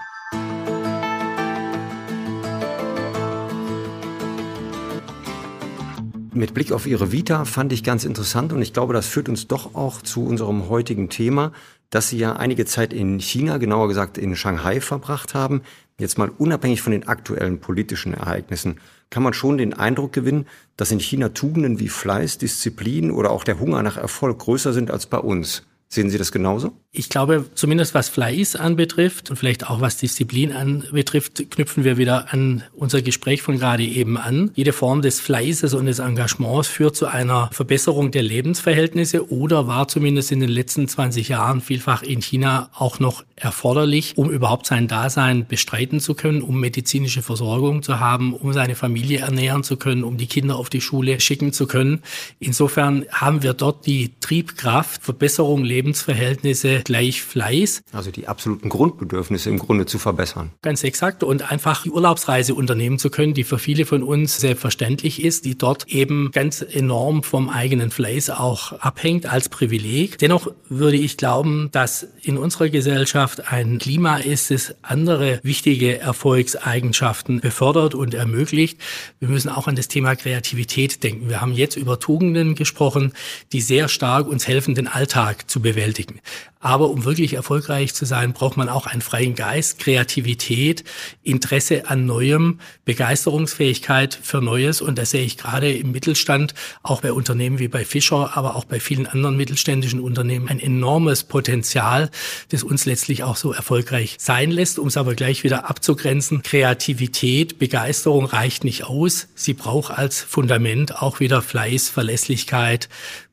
Mit 6.33 6.55
Blick 6.55 6.73
auf 6.73 6.87
Ihre 6.87 7.11
Vita 7.11 7.45
fand 7.45 7.73
ich 7.73 7.83
ganz 7.83 8.05
interessant 8.05 8.53
und 8.53 8.63
ich 8.63 8.73
glaube, 8.73 8.95
das 8.95 9.09
führt 9.09 9.29
uns 9.29 9.49
doch 9.49 9.75
auch 9.75 10.03
zu 10.03 10.25
unserem 10.25 10.69
heutigen 10.69 11.09
Thema, 11.09 11.53
dass 11.91 12.09
Sie 12.09 12.19
ja 12.19 12.37
einige 12.37 12.67
Zeit 12.67 12.93
in 12.93 13.19
China, 13.21 13.59
genauer 13.59 13.89
gesagt 13.89 14.19
in 14.19 14.37
Shanghai 14.37 14.81
verbracht 14.81 15.35
haben. 15.35 15.63
Jetzt 15.99 16.19
mal 16.19 16.31
unabhängig 16.37 16.83
von 16.83 16.93
den 16.93 17.09
aktuellen 17.09 17.61
politischen 17.61 18.15
Ereignissen, 18.15 18.81
kann 19.11 19.23
man 19.23 19.33
schon 19.33 19.59
den 19.59 19.75
Eindruck 19.75 20.13
gewinnen, 20.13 20.47
dass 20.77 20.91
in 20.91 21.01
China 21.01 21.31
Tugenden 21.31 21.79
wie 21.79 21.89
Fleiß, 21.89 22.39
Disziplin 22.39 23.11
oder 23.11 23.31
auch 23.31 23.45
der 23.45 23.59
Hunger 23.59 23.83
nach 23.83 23.97
Erfolg 23.97 24.39
größer 24.39 24.73
sind 24.73 24.91
als 24.91 25.07
bei 25.07 25.19
uns. 25.19 25.67
Sehen 25.91 26.11
Sie 26.11 26.19
das 26.19 26.33
genauso? 26.33 26.73
Ich 26.93 27.09
glaube, 27.09 27.47
zumindest 27.55 27.95
was 27.95 28.11
Fleiß 28.11 28.57
anbetrifft 28.57 29.31
und 29.31 29.37
vielleicht 29.37 29.71
auch 29.71 29.81
was 29.81 29.97
Disziplin 29.97 30.53
anbetrifft, 30.53 31.51
knüpfen 31.51 31.83
wir 31.83 31.97
wieder 31.97 32.33
an 32.33 32.63
unser 32.75 33.01
Gespräch 33.01 33.41
von 33.41 33.59
gerade 33.59 33.85
eben 33.85 34.19
an. 34.19 34.51
Jede 34.55 34.75
Form 34.75 35.01
des 35.01 35.19
Fleißes 35.19 35.73
und 35.73 35.87
des 35.87 35.99
Engagements 35.99 36.69
führt 36.69 36.95
zu 36.95 37.07
einer 37.07 37.49
Verbesserung 37.53 38.11
der 38.11 38.23
Lebensverhältnisse 38.23 39.33
oder 39.33 39.67
war 39.67 39.89
zumindest 39.89 40.31
in 40.31 40.41
den 40.41 40.51
letzten 40.51 40.89
20 40.89 41.29
Jahren 41.31 41.63
vielfach 41.63 42.03
in 42.03 42.21
China 42.21 42.69
auch 42.75 43.01
noch 43.01 43.25
erforderlich, 43.37 44.15
um 44.17 44.31
überhaupt 44.31 44.67
sein 44.67 44.89
Dasein 44.89 45.47
bestreiten 45.47 46.01
zu 46.01 46.15
können, 46.15 46.43
um 46.43 46.61
medizinische 46.61 47.23
Versorgung 47.23 47.83
zu 47.83 47.99
haben, 47.99 48.35
um 48.35 48.53
seine 48.53 48.75
Familie 48.75 49.21
ernähren 49.21 49.63
zu 49.63 49.79
können, 49.79 50.05
um 50.05 50.19
die 50.19 50.27
Kinder 50.27 50.57
auf 50.57 50.69
die 50.69 50.83
Schule 50.83 51.19
schicken 51.21 51.53
zu 51.53 51.67
können. 51.67 52.03
Insofern 52.41 53.07
haben 53.11 53.43
wir 53.43 53.55
dort 53.55 53.87
die 53.87 54.18
Triebkraft, 54.29 55.03
Verbesserung 55.03 55.65
Lebensverhältnisse 55.65 56.83
gleich 56.85 57.23
Fleiß. 57.23 57.81
Also 57.93 58.11
die 58.11 58.29
absoluten 58.29 58.69
Grundbedürfnisse 58.69 59.49
im 59.49 59.59
Grunde 59.59 59.87
zu 59.87 59.99
verbessern. 59.99 60.51
Ganz 60.61 60.85
exakt. 60.85 61.23
Und 61.25 61.51
einfach 61.51 61.85
die 61.85 61.91
Urlaubsreise 61.91 62.55
unternehmen 62.55 62.99
zu 62.99 63.09
können, 63.09 63.33
die 63.33 63.45
für 63.45 63.59
viele 63.59 63.87
von 63.87 64.03
uns 64.03 64.37
selbstverständlich 64.37 65.25
ist, 65.25 65.47
die 65.47 65.57
dort 65.57 65.89
eben 65.89 66.31
ganz 66.31 66.61
enorm 66.61 67.23
vom 67.23 67.49
eigenen 67.49 67.91
Fleiß 67.91 68.29
auch 68.29 68.73
abhängt 68.73 69.25
als 69.25 69.49
Privileg. 69.49 70.19
Dennoch 70.19 70.53
würde 70.69 70.99
ich 70.99 71.17
glauben, 71.17 71.71
dass 71.73 72.07
in 72.21 72.37
unserer 72.37 72.69
Gesellschaft 72.69 73.51
ein 73.51 73.79
Klima 73.79 74.19
ist, 74.19 74.51
das 74.51 74.75
andere 74.83 75.41
wichtige 75.43 76.01
Erfolgseigenschaften 76.01 77.41
befördert 77.41 77.95
und 77.95 78.13
ermöglicht. 78.13 78.79
Wir 79.21 79.29
müssen 79.29 79.49
auch 79.49 79.69
an 79.69 79.77
das 79.77 79.89
Thema 79.89 80.17
Kreativität 80.17 81.03
denken. 81.03 81.31
Wir 81.31 81.41
haben 81.41 81.53
jetzt 81.53 81.77
über 81.77 81.99
Tugenden 81.99 82.57
gesprochen, 82.57 83.15
die 83.53 83.63
sehr 83.63 83.89
stark 83.89 84.18
uns 84.27 84.49
helfen, 84.49 84.75
den 84.75 84.89
Alltag 84.89 85.51
zu 85.51 85.61
bewältigen. 85.61 86.21
Aber 86.61 86.91
um 86.91 87.05
wirklich 87.05 87.35
erfolgreich 87.35 87.95
zu 87.95 88.05
sein, 88.05 88.33
braucht 88.33 88.57
man 88.57 88.69
auch 88.69 88.87
einen 88.87 89.01
freien 89.01 89.37
Geist, 89.37 89.79
Kreativität, 89.79 90.83
Interesse 91.23 91.89
an 91.89 92.05
Neuem, 92.05 92.59
Begeisterungsfähigkeit 92.85 94.19
für 94.21 94.43
Neues. 94.43 94.81
Und 94.81 94.99
das 94.99 95.13
sehe 95.13 95.25
ich 95.25 95.39
gerade 95.39 95.73
im 95.73 95.93
Mittelstand, 95.93 96.55
auch 96.83 97.01
bei 97.01 97.13
Unternehmen 97.13 97.61
wie 97.61 97.69
bei 97.69 97.85
Fischer, 97.85 98.37
aber 98.37 98.57
auch 98.57 98.65
bei 98.65 98.81
vielen 98.81 99.07
anderen 99.07 99.37
mittelständischen 99.37 100.01
Unternehmen, 100.01 100.49
ein 100.49 100.59
enormes 100.59 101.23
Potenzial, 101.25 102.11
das 102.49 102.65
uns 102.65 102.87
letztlich 102.87 103.23
auch 103.23 103.37
so 103.37 103.53
erfolgreich 103.53 104.17
sein 104.19 104.51
lässt. 104.51 104.81
Um 104.81 104.89
es 104.89 104.97
aber 104.97 105.15
gleich 105.15 105.45
wieder 105.45 105.71
abzugrenzen, 105.71 106.43
Kreativität, 106.43 107.61
Begeisterung 107.61 108.25
reicht 108.25 108.65
nicht 108.65 108.85
aus. 108.85 109.29
Sie 109.37 109.55
braucht 109.55 109.97
als 109.97 110.21
Fundament 110.21 111.01
auch 111.01 111.21
wieder 111.21 111.41
Fleiß, 111.41 111.89
Verlässlichkeit, 111.89 112.89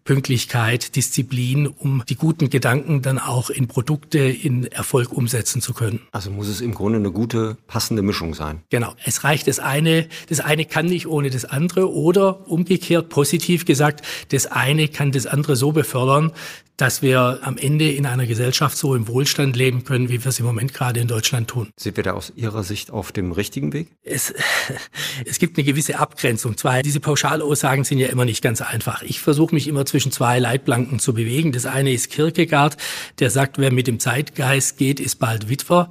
Pünktlichkeit, 0.05 0.95
Disziplin, 0.95 1.65
um 1.67 2.03
die 2.07 2.15
guten 2.15 2.51
Gedanken 2.51 3.01
dann 3.01 3.17
auch 3.17 3.49
in 3.49 3.67
Produkte, 3.67 4.19
in 4.19 4.67
Erfolg 4.67 5.11
umsetzen 5.11 5.61
zu 5.61 5.73
können. 5.73 5.99
Also 6.11 6.29
muss 6.29 6.47
es 6.47 6.61
im 6.61 6.75
Grunde 6.75 6.99
eine 6.99 7.11
gute, 7.11 7.57
passende 7.65 8.03
Mischung 8.03 8.35
sein. 8.35 8.61
Genau. 8.69 8.93
Es 9.03 9.23
reicht 9.23 9.47
das 9.47 9.59
eine, 9.59 10.07
das 10.29 10.39
eine 10.39 10.65
kann 10.65 10.85
nicht 10.85 11.07
ohne 11.07 11.31
das 11.31 11.43
andere 11.43 11.91
oder 11.91 12.47
umgekehrt 12.47 13.09
positiv 13.09 13.65
gesagt, 13.65 14.05
das 14.29 14.45
eine 14.45 14.87
kann 14.87 15.11
das 15.11 15.25
andere 15.25 15.55
so 15.55 15.71
befördern, 15.71 16.31
dass 16.77 17.01
wir 17.01 17.39
am 17.41 17.57
Ende 17.57 17.89
in 17.89 18.05
einer 18.05 18.25
Gesellschaft 18.25 18.77
so 18.77 18.95
im 18.95 19.07
Wohlstand 19.07 19.55
leben 19.55 19.85
können, 19.85 20.09
wie 20.09 20.23
wir 20.23 20.29
es 20.29 20.39
im 20.39 20.45
Moment 20.45 20.73
gerade 20.73 20.99
in 20.99 21.07
Deutschland 21.07 21.49
tun. 21.49 21.69
Sind 21.77 21.95
wir 21.95 22.03
da 22.03 22.13
aus 22.13 22.33
Ihrer 22.35 22.63
Sicht 22.63 22.91
auf 22.91 23.11
dem 23.11 23.31
richtigen 23.31 23.71
Weg? 23.71 23.87
Es, 24.03 24.33
es 25.25 25.39
gibt 25.39 25.57
eine 25.57 25.63
gewisse 25.63 25.99
Abgrenzung. 25.99 26.57
Zwei, 26.57 26.81
diese 26.81 26.99
Pauschalaussagen 26.99 27.85
sind 27.85 27.99
ja 27.99 28.07
immer 28.07 28.25
nicht 28.25 28.41
ganz 28.41 28.61
einfach. 28.61 29.03
Ich 29.03 29.21
versuche 29.21 29.55
mich 29.55 29.67
immer 29.67 29.85
zwischen 29.95 30.11
zwei 30.11 30.39
Leitplanken 30.39 30.99
zu 30.99 31.13
bewegen. 31.13 31.53
Das 31.53 31.65
eine 31.65 31.93
ist 31.93 32.11
Kierkegaard, 32.11 32.75
der 33.19 33.29
sagt, 33.29 33.57
wer 33.59 33.71
mit 33.71 33.87
dem 33.87 34.01
Zeitgeist 34.01 34.77
geht, 34.77 34.99
ist 34.99 35.19
bald 35.19 35.47
Witwer. 35.47 35.89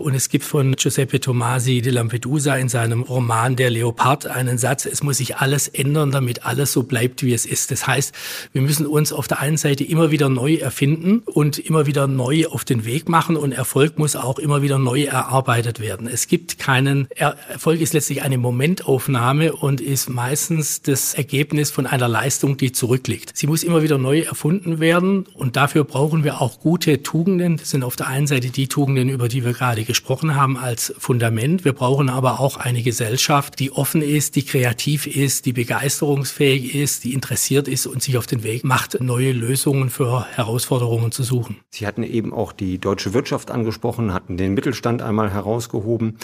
Und 0.00 0.14
es 0.14 0.30
gibt 0.30 0.44
von 0.46 0.76
Giuseppe 0.76 1.20
Tomasi 1.20 1.82
de 1.82 1.92
Lampedusa 1.92 2.56
in 2.56 2.70
seinem 2.70 3.02
Roman 3.02 3.54
Der 3.54 3.68
Leopard 3.68 4.26
einen 4.26 4.56
Satz, 4.56 4.86
es 4.86 5.02
muss 5.02 5.18
sich 5.18 5.36
alles 5.36 5.68
ändern, 5.68 6.10
damit 6.10 6.46
alles 6.46 6.72
so 6.72 6.84
bleibt, 6.84 7.22
wie 7.22 7.34
es 7.34 7.44
ist. 7.44 7.70
Das 7.70 7.86
heißt, 7.86 8.14
wir 8.54 8.62
müssen 8.62 8.86
uns 8.86 9.12
auf 9.12 9.28
der 9.28 9.40
einen 9.40 9.58
Seite 9.58 9.84
immer 9.84 10.10
wieder 10.10 10.30
neu 10.30 10.54
erfinden 10.54 11.18
und 11.26 11.58
immer 11.58 11.86
wieder 11.86 12.06
neu 12.06 12.46
auf 12.46 12.64
den 12.64 12.86
Weg 12.86 13.10
machen 13.10 13.36
und 13.36 13.52
Erfolg 13.52 13.98
muss 13.98 14.16
auch 14.16 14.38
immer 14.38 14.62
wieder 14.62 14.78
neu 14.78 15.02
erarbeitet 15.02 15.80
werden. 15.80 16.08
Es 16.10 16.28
gibt 16.28 16.58
keinen, 16.58 17.06
Erfolg 17.10 17.82
ist 17.82 17.92
letztlich 17.92 18.22
eine 18.22 18.38
Momentaufnahme 18.38 19.52
und 19.52 19.82
ist 19.82 20.08
meistens 20.08 20.80
das 20.80 21.12
Ergebnis 21.12 21.70
von 21.70 21.84
einer 21.84 22.08
Leistung, 22.08 22.56
die 22.56 22.72
zurückliegt. 22.72 23.32
Sie 23.36 23.46
muss 23.46 23.62
immer 23.62 23.82
wieder 23.82 23.98
neu 23.98 24.20
erfunden 24.20 24.80
werden 24.80 25.26
und 25.34 25.56
dafür 25.56 25.84
brauchen 25.84 26.24
wir 26.24 26.40
auch 26.40 26.58
gute 26.60 27.02
Tugenden. 27.02 27.58
Das 27.58 27.68
sind 27.68 27.82
auf 27.82 27.96
der 27.96 28.06
einen 28.06 28.26
Seite 28.26 28.48
die 28.48 28.66
Tugenden, 28.66 29.10
über 29.10 29.28
die 29.28 29.44
wir 29.44 29.52
gerade 29.52 29.89
gesprochen 29.90 30.36
haben, 30.36 30.56
als 30.56 30.94
Fundament. 30.98 31.64
Wir 31.64 31.72
brauchen 31.72 32.08
aber 32.10 32.38
auch 32.38 32.56
eine 32.56 32.80
Gesellschaft, 32.80 33.58
die 33.58 33.72
offen 33.72 34.02
ist, 34.02 34.36
die 34.36 34.44
kreativ 34.44 35.08
ist, 35.08 35.46
die 35.46 35.52
begeisterungsfähig 35.52 36.76
ist, 36.76 37.02
die 37.02 37.12
interessiert 37.12 37.66
ist 37.66 37.86
und 37.86 38.00
sich 38.00 38.16
auf 38.16 38.28
den 38.28 38.44
Weg 38.44 38.62
macht, 38.62 39.00
neue 39.00 39.32
Lösungen 39.32 39.90
für 39.90 40.26
Herausforderungen 40.36 41.10
zu 41.10 41.24
suchen. 41.24 41.56
Sie 41.70 41.88
hatten 41.88 42.04
eben 42.04 42.32
auch 42.32 42.52
die 42.52 42.78
deutsche 42.78 43.14
Wirtschaft 43.14 43.50
angesprochen, 43.50 44.14
hatten 44.14 44.36
den 44.36 44.54
Mittelstand 44.54 45.02
einmal 45.02 45.32
herausgehoben. 45.32 46.18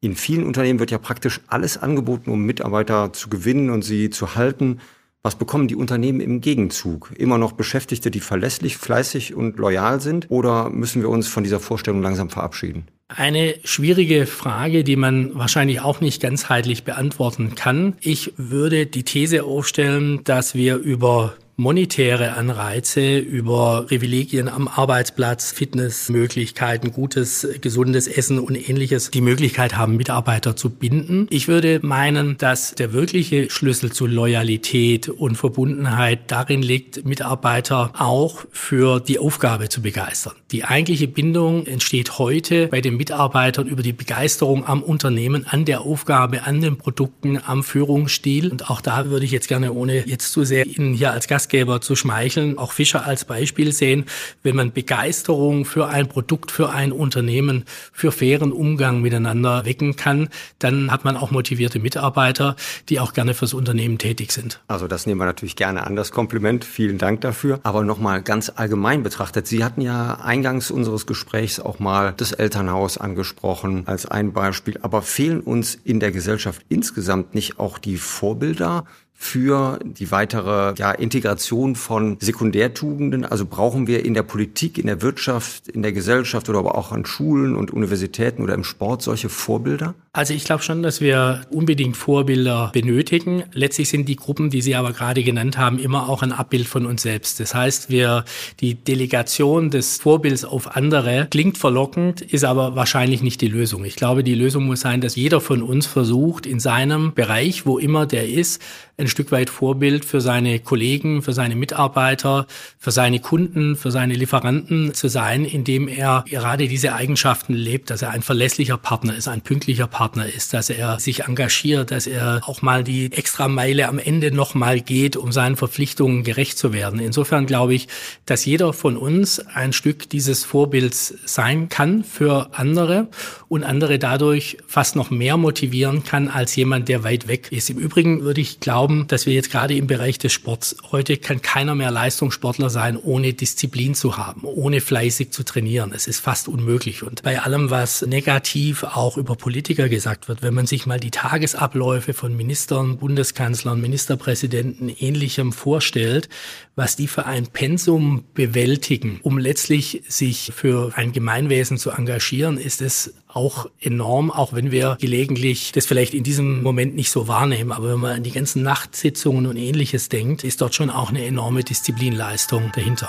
In 0.00 0.16
vielen 0.16 0.46
Unternehmen 0.46 0.78
wird 0.78 0.90
ja 0.90 0.96
praktisch 0.96 1.42
alles 1.46 1.76
angeboten, 1.76 2.30
um 2.30 2.46
Mitarbeiter 2.46 3.12
zu 3.12 3.28
gewinnen 3.28 3.68
und 3.68 3.82
sie 3.82 4.08
zu 4.08 4.34
halten. 4.34 4.80
Was 5.22 5.34
bekommen 5.34 5.68
die 5.68 5.76
Unternehmen 5.76 6.20
im 6.20 6.40
Gegenzug? 6.40 7.12
Immer 7.18 7.36
noch 7.36 7.52
Beschäftigte, 7.52 8.10
die 8.10 8.20
verlässlich, 8.20 8.78
fleißig 8.78 9.34
und 9.34 9.58
loyal 9.58 10.00
sind? 10.00 10.30
Oder 10.30 10.70
müssen 10.70 11.02
wir 11.02 11.10
uns 11.10 11.28
von 11.28 11.44
dieser 11.44 11.60
Vorstellung 11.60 12.00
langsam 12.00 12.30
verabschieden? 12.30 12.86
Eine 13.08 13.56
schwierige 13.64 14.24
Frage, 14.24 14.82
die 14.82 14.96
man 14.96 15.34
wahrscheinlich 15.34 15.80
auch 15.82 16.00
nicht 16.00 16.22
ganzheitlich 16.22 16.84
beantworten 16.84 17.54
kann. 17.54 17.96
Ich 18.00 18.32
würde 18.38 18.86
die 18.86 19.02
These 19.02 19.44
aufstellen, 19.44 20.24
dass 20.24 20.54
wir 20.54 20.76
über 20.76 21.34
monetäre 21.60 22.32
Anreize, 22.32 23.18
über 23.18 23.84
Privilegien 23.86 24.48
am 24.48 24.66
Arbeitsplatz, 24.66 25.52
Fitnessmöglichkeiten, 25.52 26.90
gutes, 26.90 27.46
gesundes 27.60 28.08
Essen 28.08 28.38
und 28.38 28.56
ähnliches 28.56 29.10
die 29.10 29.20
Möglichkeit 29.20 29.76
haben, 29.76 29.96
Mitarbeiter 29.96 30.56
zu 30.56 30.70
binden. 30.70 31.26
Ich 31.28 31.48
würde 31.48 31.80
meinen, 31.82 32.38
dass 32.38 32.74
der 32.74 32.94
wirkliche 32.94 33.50
Schlüssel 33.50 33.92
zu 33.92 34.06
Loyalität 34.06 35.10
und 35.10 35.36
Verbundenheit 35.36 36.20
darin 36.28 36.62
liegt, 36.62 37.04
Mitarbeiter 37.04 37.92
auch 37.98 38.46
für 38.50 38.98
die 38.98 39.18
Aufgabe 39.18 39.68
zu 39.68 39.82
begeistern. 39.82 40.32
Die 40.52 40.64
eigentliche 40.64 41.08
Bindung 41.08 41.66
entsteht 41.66 42.18
heute 42.18 42.68
bei 42.68 42.80
den 42.80 42.96
Mitarbeitern 42.96 43.68
über 43.68 43.82
die 43.82 43.92
Begeisterung 43.92 44.66
am 44.66 44.82
Unternehmen, 44.82 45.46
an 45.46 45.66
der 45.66 45.82
Aufgabe, 45.82 46.44
an 46.44 46.62
den 46.62 46.78
Produkten, 46.78 47.38
am 47.44 47.62
Führungsstil. 47.62 48.50
Und 48.50 48.70
auch 48.70 48.80
da 48.80 49.10
würde 49.10 49.26
ich 49.26 49.30
jetzt 49.30 49.46
gerne, 49.46 49.74
ohne 49.74 50.08
jetzt 50.08 50.32
zu 50.32 50.44
sehr 50.44 50.66
Ihnen 50.66 50.94
hier 50.94 51.12
als 51.12 51.28
Gast 51.28 51.49
Gastgeber 51.50 51.80
zu 51.80 51.96
schmeicheln, 51.96 52.58
auch 52.58 52.70
Fischer 52.70 53.04
als 53.04 53.24
Beispiel 53.24 53.72
sehen, 53.72 54.04
wenn 54.44 54.54
man 54.54 54.72
Begeisterung 54.72 55.64
für 55.64 55.88
ein 55.88 56.06
Produkt, 56.06 56.52
für 56.52 56.70
ein 56.70 56.92
Unternehmen, 56.92 57.64
für 57.92 58.12
fairen 58.12 58.52
Umgang 58.52 59.00
miteinander 59.00 59.64
wecken 59.64 59.96
kann, 59.96 60.28
dann 60.60 60.92
hat 60.92 61.04
man 61.04 61.16
auch 61.16 61.32
motivierte 61.32 61.80
Mitarbeiter, 61.80 62.54
die 62.88 63.00
auch 63.00 63.14
gerne 63.14 63.34
fürs 63.34 63.52
Unternehmen 63.52 63.98
tätig 63.98 64.30
sind. 64.30 64.60
Also 64.68 64.86
das 64.86 65.06
nehmen 65.06 65.20
wir 65.20 65.24
natürlich 65.24 65.56
gerne 65.56 65.84
an, 65.88 65.96
das 65.96 66.12
Kompliment. 66.12 66.64
Vielen 66.64 66.98
Dank 66.98 67.20
dafür. 67.22 67.58
Aber 67.64 67.82
nochmal 67.82 68.22
ganz 68.22 68.52
allgemein 68.54 69.02
betrachtet, 69.02 69.48
Sie 69.48 69.64
hatten 69.64 69.80
ja 69.80 70.20
eingangs 70.22 70.70
unseres 70.70 71.04
Gesprächs 71.04 71.58
auch 71.58 71.80
mal 71.80 72.14
das 72.16 72.30
Elternhaus 72.30 72.96
angesprochen 72.96 73.82
als 73.86 74.06
ein 74.06 74.32
Beispiel. 74.32 74.78
Aber 74.82 75.02
fehlen 75.02 75.40
uns 75.40 75.74
in 75.74 75.98
der 75.98 76.12
Gesellschaft 76.12 76.62
insgesamt 76.68 77.34
nicht 77.34 77.58
auch 77.58 77.78
die 77.78 77.96
Vorbilder 77.96 78.84
für 79.22 79.78
die 79.84 80.10
weitere 80.10 80.72
ja, 80.78 80.92
Integration 80.92 81.76
von 81.76 82.16
Sekundärtugenden? 82.20 83.26
Also 83.26 83.44
brauchen 83.44 83.86
wir 83.86 84.02
in 84.06 84.14
der 84.14 84.22
Politik, 84.22 84.78
in 84.78 84.86
der 84.86 85.02
Wirtschaft, 85.02 85.68
in 85.68 85.82
der 85.82 85.92
Gesellschaft 85.92 86.48
oder 86.48 86.58
aber 86.58 86.74
auch 86.74 86.90
an 86.90 87.04
Schulen 87.04 87.54
und 87.54 87.70
Universitäten 87.70 88.42
oder 88.42 88.54
im 88.54 88.64
Sport 88.64 89.02
solche 89.02 89.28
Vorbilder? 89.28 89.94
Also 90.14 90.32
ich 90.32 90.44
glaube 90.44 90.62
schon, 90.62 90.82
dass 90.82 91.02
wir 91.02 91.42
unbedingt 91.50 91.98
Vorbilder 91.98 92.70
benötigen. 92.72 93.44
Letztlich 93.52 93.90
sind 93.90 94.08
die 94.08 94.16
Gruppen, 94.16 94.48
die 94.48 94.62
Sie 94.62 94.74
aber 94.74 94.92
gerade 94.92 95.22
genannt 95.22 95.58
haben, 95.58 95.78
immer 95.78 96.08
auch 96.08 96.22
ein 96.22 96.32
Abbild 96.32 96.66
von 96.66 96.86
uns 96.86 97.02
selbst. 97.02 97.40
Das 97.40 97.54
heißt, 97.54 97.90
wir 97.90 98.24
die 98.60 98.74
Delegation 98.74 99.70
des 99.70 99.98
Vorbilds 99.98 100.46
auf 100.46 100.76
andere 100.76 101.28
klingt 101.30 101.58
verlockend, 101.58 102.22
ist 102.22 102.44
aber 102.44 102.74
wahrscheinlich 102.74 103.22
nicht 103.22 103.42
die 103.42 103.48
Lösung. 103.48 103.84
Ich 103.84 103.96
glaube, 103.96 104.24
die 104.24 104.34
Lösung 104.34 104.64
muss 104.64 104.80
sein, 104.80 105.02
dass 105.02 105.14
jeder 105.14 105.42
von 105.42 105.62
uns 105.62 105.86
versucht, 105.86 106.46
in 106.46 106.58
seinem 106.58 107.12
Bereich, 107.12 107.66
wo 107.66 107.78
immer 107.78 108.06
der 108.06 108.30
ist, 108.30 108.62
ein 109.00 109.08
Stück 109.08 109.32
weit 109.32 109.50
Vorbild 109.50 110.04
für 110.04 110.20
seine 110.20 110.60
Kollegen, 110.60 111.22
für 111.22 111.32
seine 111.32 111.56
Mitarbeiter, 111.56 112.46
für 112.78 112.90
seine 112.90 113.18
Kunden, 113.20 113.76
für 113.76 113.90
seine 113.90 114.14
Lieferanten 114.14 114.94
zu 114.94 115.08
sein, 115.08 115.44
indem 115.44 115.88
er 115.88 116.24
gerade 116.28 116.68
diese 116.68 116.94
Eigenschaften 116.94 117.54
lebt, 117.54 117.90
dass 117.90 118.02
er 118.02 118.10
ein 118.10 118.22
verlässlicher 118.22 118.76
Partner 118.76 119.16
ist, 119.16 119.26
ein 119.26 119.40
pünktlicher 119.40 119.86
Partner 119.86 120.26
ist, 120.26 120.52
dass 120.52 120.70
er 120.70 121.00
sich 121.00 121.24
engagiert, 121.24 121.90
dass 121.90 122.06
er 122.06 122.42
auch 122.44 122.62
mal 122.62 122.84
die 122.84 123.12
extra 123.12 123.48
Meile 123.48 123.88
am 123.88 123.98
Ende 123.98 124.30
nochmal 124.30 124.80
geht, 124.80 125.16
um 125.16 125.32
seinen 125.32 125.56
Verpflichtungen 125.56 126.22
gerecht 126.22 126.58
zu 126.58 126.72
werden. 126.72 127.00
Insofern 127.00 127.46
glaube 127.46 127.74
ich, 127.74 127.88
dass 128.26 128.44
jeder 128.44 128.72
von 128.72 128.96
uns 128.96 129.40
ein 129.40 129.72
Stück 129.72 130.10
dieses 130.10 130.44
Vorbilds 130.44 131.14
sein 131.24 131.68
kann 131.68 132.04
für 132.04 132.50
andere 132.52 133.08
und 133.48 133.64
andere 133.64 133.98
dadurch 133.98 134.58
fast 134.66 134.94
noch 134.94 135.10
mehr 135.10 135.36
motivieren 135.36 136.04
kann 136.04 136.28
als 136.28 136.54
jemand, 136.56 136.88
der 136.88 137.02
weit 137.02 137.28
weg 137.28 137.50
ist. 137.50 137.70
Im 137.70 137.78
Übrigen 137.78 138.22
würde 138.22 138.40
ich 138.40 138.60
glauben, 138.60 138.89
dass 139.08 139.26
wir 139.26 139.34
jetzt 139.34 139.50
gerade 139.50 139.74
im 139.74 139.86
Bereich 139.86 140.18
des 140.18 140.32
Sports, 140.32 140.76
heute 140.90 141.16
kann 141.16 141.42
keiner 141.42 141.74
mehr 141.74 141.90
Leistungssportler 141.90 142.70
sein, 142.70 142.96
ohne 142.96 143.32
Disziplin 143.32 143.94
zu 143.94 144.16
haben, 144.16 144.42
ohne 144.44 144.80
fleißig 144.80 145.32
zu 145.32 145.44
trainieren. 145.44 145.92
Es 145.94 146.06
ist 146.06 146.20
fast 146.20 146.48
unmöglich. 146.48 147.02
Und 147.02 147.22
bei 147.22 147.40
allem, 147.40 147.70
was 147.70 148.02
negativ 148.02 148.82
auch 148.84 149.16
über 149.16 149.36
Politiker 149.36 149.88
gesagt 149.88 150.28
wird, 150.28 150.42
wenn 150.42 150.54
man 150.54 150.66
sich 150.66 150.86
mal 150.86 151.00
die 151.00 151.10
Tagesabläufe 151.10 152.14
von 152.14 152.36
Ministern, 152.36 152.98
Bundeskanzlern, 152.98 153.80
Ministerpräsidenten, 153.80 154.88
ähnlichem 154.88 155.52
vorstellt, 155.52 156.28
was 156.76 156.96
die 156.96 157.08
für 157.08 157.26
ein 157.26 157.46
Pensum 157.46 158.24
bewältigen, 158.34 159.20
um 159.22 159.38
letztlich 159.38 160.02
sich 160.08 160.52
für 160.54 160.92
ein 160.96 161.12
Gemeinwesen 161.12 161.78
zu 161.78 161.90
engagieren, 161.90 162.58
ist 162.58 162.82
es 162.82 163.14
auch 163.34 163.66
enorm, 163.80 164.30
auch 164.30 164.52
wenn 164.52 164.70
wir 164.70 164.96
gelegentlich 165.00 165.72
das 165.72 165.86
vielleicht 165.86 166.14
in 166.14 166.24
diesem 166.24 166.62
Moment 166.62 166.94
nicht 166.94 167.10
so 167.10 167.28
wahrnehmen. 167.28 167.72
Aber 167.72 167.92
wenn 167.92 168.00
man 168.00 168.16
an 168.16 168.22
die 168.22 168.32
ganzen 168.32 168.62
Nachtsitzungen 168.62 169.46
und 169.46 169.56
ähnliches 169.56 170.08
denkt, 170.08 170.44
ist 170.44 170.60
dort 170.60 170.74
schon 170.74 170.90
auch 170.90 171.10
eine 171.10 171.24
enorme 171.24 171.64
Disziplinleistung 171.64 172.72
dahinter. 172.74 173.08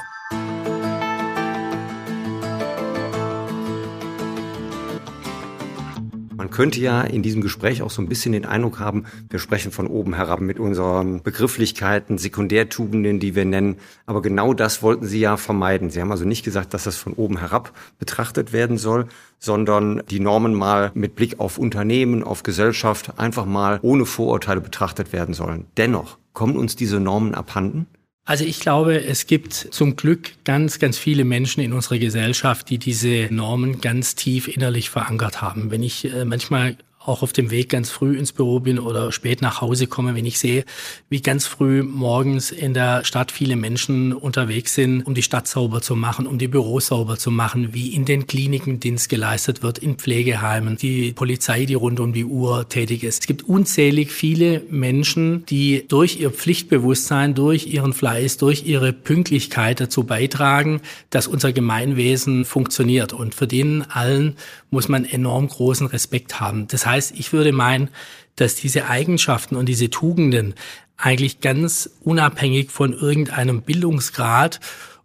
Könnte 6.61 6.79
ja 6.79 7.01
in 7.01 7.23
diesem 7.23 7.41
Gespräch 7.41 7.81
auch 7.81 7.89
so 7.89 8.03
ein 8.03 8.07
bisschen 8.07 8.33
den 8.33 8.45
Eindruck 8.45 8.79
haben, 8.79 9.05
wir 9.31 9.39
sprechen 9.39 9.71
von 9.71 9.87
oben 9.87 10.13
herab 10.13 10.41
mit 10.41 10.59
unseren 10.59 11.23
Begrifflichkeiten, 11.23 12.19
Sekundärtugenden, 12.19 13.19
die 13.19 13.33
wir 13.33 13.45
nennen. 13.45 13.77
Aber 14.05 14.21
genau 14.21 14.53
das 14.53 14.83
wollten 14.83 15.07
Sie 15.07 15.19
ja 15.19 15.37
vermeiden. 15.37 15.89
Sie 15.89 15.99
haben 15.99 16.11
also 16.11 16.23
nicht 16.23 16.45
gesagt, 16.45 16.75
dass 16.75 16.83
das 16.83 16.97
von 16.97 17.13
oben 17.13 17.39
herab 17.39 17.73
betrachtet 17.97 18.53
werden 18.53 18.77
soll, 18.77 19.07
sondern 19.39 20.03
die 20.11 20.19
Normen 20.19 20.53
mal 20.53 20.91
mit 20.93 21.15
Blick 21.15 21.39
auf 21.39 21.57
Unternehmen, 21.57 22.21
auf 22.21 22.43
Gesellschaft 22.43 23.17
einfach 23.17 23.47
mal 23.47 23.79
ohne 23.81 24.05
Vorurteile 24.05 24.61
betrachtet 24.61 25.13
werden 25.13 25.33
sollen. 25.33 25.65
Dennoch 25.77 26.19
kommen 26.31 26.57
uns 26.57 26.75
diese 26.75 26.99
Normen 26.99 27.33
abhanden? 27.33 27.87
Also 28.31 28.45
ich 28.45 28.61
glaube, 28.61 29.03
es 29.03 29.27
gibt 29.27 29.53
zum 29.53 29.97
Glück 29.97 30.31
ganz, 30.45 30.79
ganz 30.79 30.97
viele 30.97 31.25
Menschen 31.25 31.59
in 31.59 31.73
unserer 31.73 31.97
Gesellschaft, 31.97 32.69
die 32.69 32.77
diese 32.77 33.27
Normen 33.29 33.81
ganz 33.81 34.15
tief 34.15 34.47
innerlich 34.47 34.89
verankert 34.89 35.41
haben. 35.41 35.69
Wenn 35.69 35.83
ich 35.83 36.05
äh, 36.05 36.23
manchmal 36.23 36.77
auch 37.03 37.23
auf 37.23 37.33
dem 37.33 37.49
Weg 37.49 37.69
ganz 37.69 37.89
früh 37.89 38.17
ins 38.17 38.31
Büro 38.31 38.59
bin 38.59 38.77
oder 38.77 39.11
spät 39.11 39.41
nach 39.41 39.61
Hause 39.61 39.87
komme, 39.87 40.15
wenn 40.15 40.25
ich 40.25 40.37
sehe, 40.37 40.65
wie 41.09 41.21
ganz 41.21 41.47
früh 41.47 41.81
morgens 41.81 42.51
in 42.51 42.73
der 42.73 43.03
Stadt 43.05 43.31
viele 43.31 43.55
Menschen 43.55 44.13
unterwegs 44.13 44.75
sind, 44.75 45.01
um 45.01 45.15
die 45.15 45.23
Stadt 45.23 45.47
sauber 45.47 45.81
zu 45.81 45.95
machen, 45.95 46.27
um 46.27 46.37
die 46.37 46.47
Büros 46.47 46.87
sauber 46.87 47.17
zu 47.17 47.31
machen, 47.31 47.73
wie 47.73 47.95
in 47.95 48.05
den 48.05 48.27
Kliniken 48.27 48.79
Dienst 48.79 49.09
geleistet 49.09 49.63
wird, 49.63 49.79
in 49.79 49.95
Pflegeheimen, 49.95 50.77
die 50.77 51.13
Polizei, 51.13 51.65
die 51.65 51.73
rund 51.73 51.99
um 51.99 52.13
die 52.13 52.25
Uhr 52.25 52.69
tätig 52.69 53.03
ist. 53.03 53.21
Es 53.21 53.27
gibt 53.27 53.43
unzählig 53.43 54.11
viele 54.11 54.61
Menschen, 54.69 55.45
die 55.47 55.85
durch 55.87 56.19
ihr 56.19 56.29
Pflichtbewusstsein, 56.29 57.33
durch 57.33 57.65
ihren 57.67 57.93
Fleiß, 57.93 58.37
durch 58.37 58.65
ihre 58.65 58.93
Pünktlichkeit 58.93 59.79
dazu 59.79 60.03
beitragen, 60.03 60.81
dass 61.09 61.27
unser 61.27 61.51
Gemeinwesen 61.51 62.45
funktioniert. 62.45 63.13
Und 63.13 63.33
für 63.33 63.47
denen 63.47 63.81
allen 63.89 64.35
muss 64.71 64.89
man 64.89 65.05
enorm 65.05 65.47
großen 65.47 65.85
Respekt 65.87 66.39
haben. 66.39 66.67
Das 66.67 66.85
heißt, 66.85 67.13
ich 67.15 67.31
würde 67.33 67.51
meinen, 67.51 67.89
dass 68.35 68.55
diese 68.55 68.87
Eigenschaften 68.87 69.55
und 69.55 69.67
diese 69.67 69.89
Tugenden 69.89 70.55
eigentlich 70.97 71.41
ganz 71.41 71.89
unabhängig 72.01 72.71
von 72.71 72.93
irgendeinem 72.93 73.61
Bildungsgrad 73.61 74.59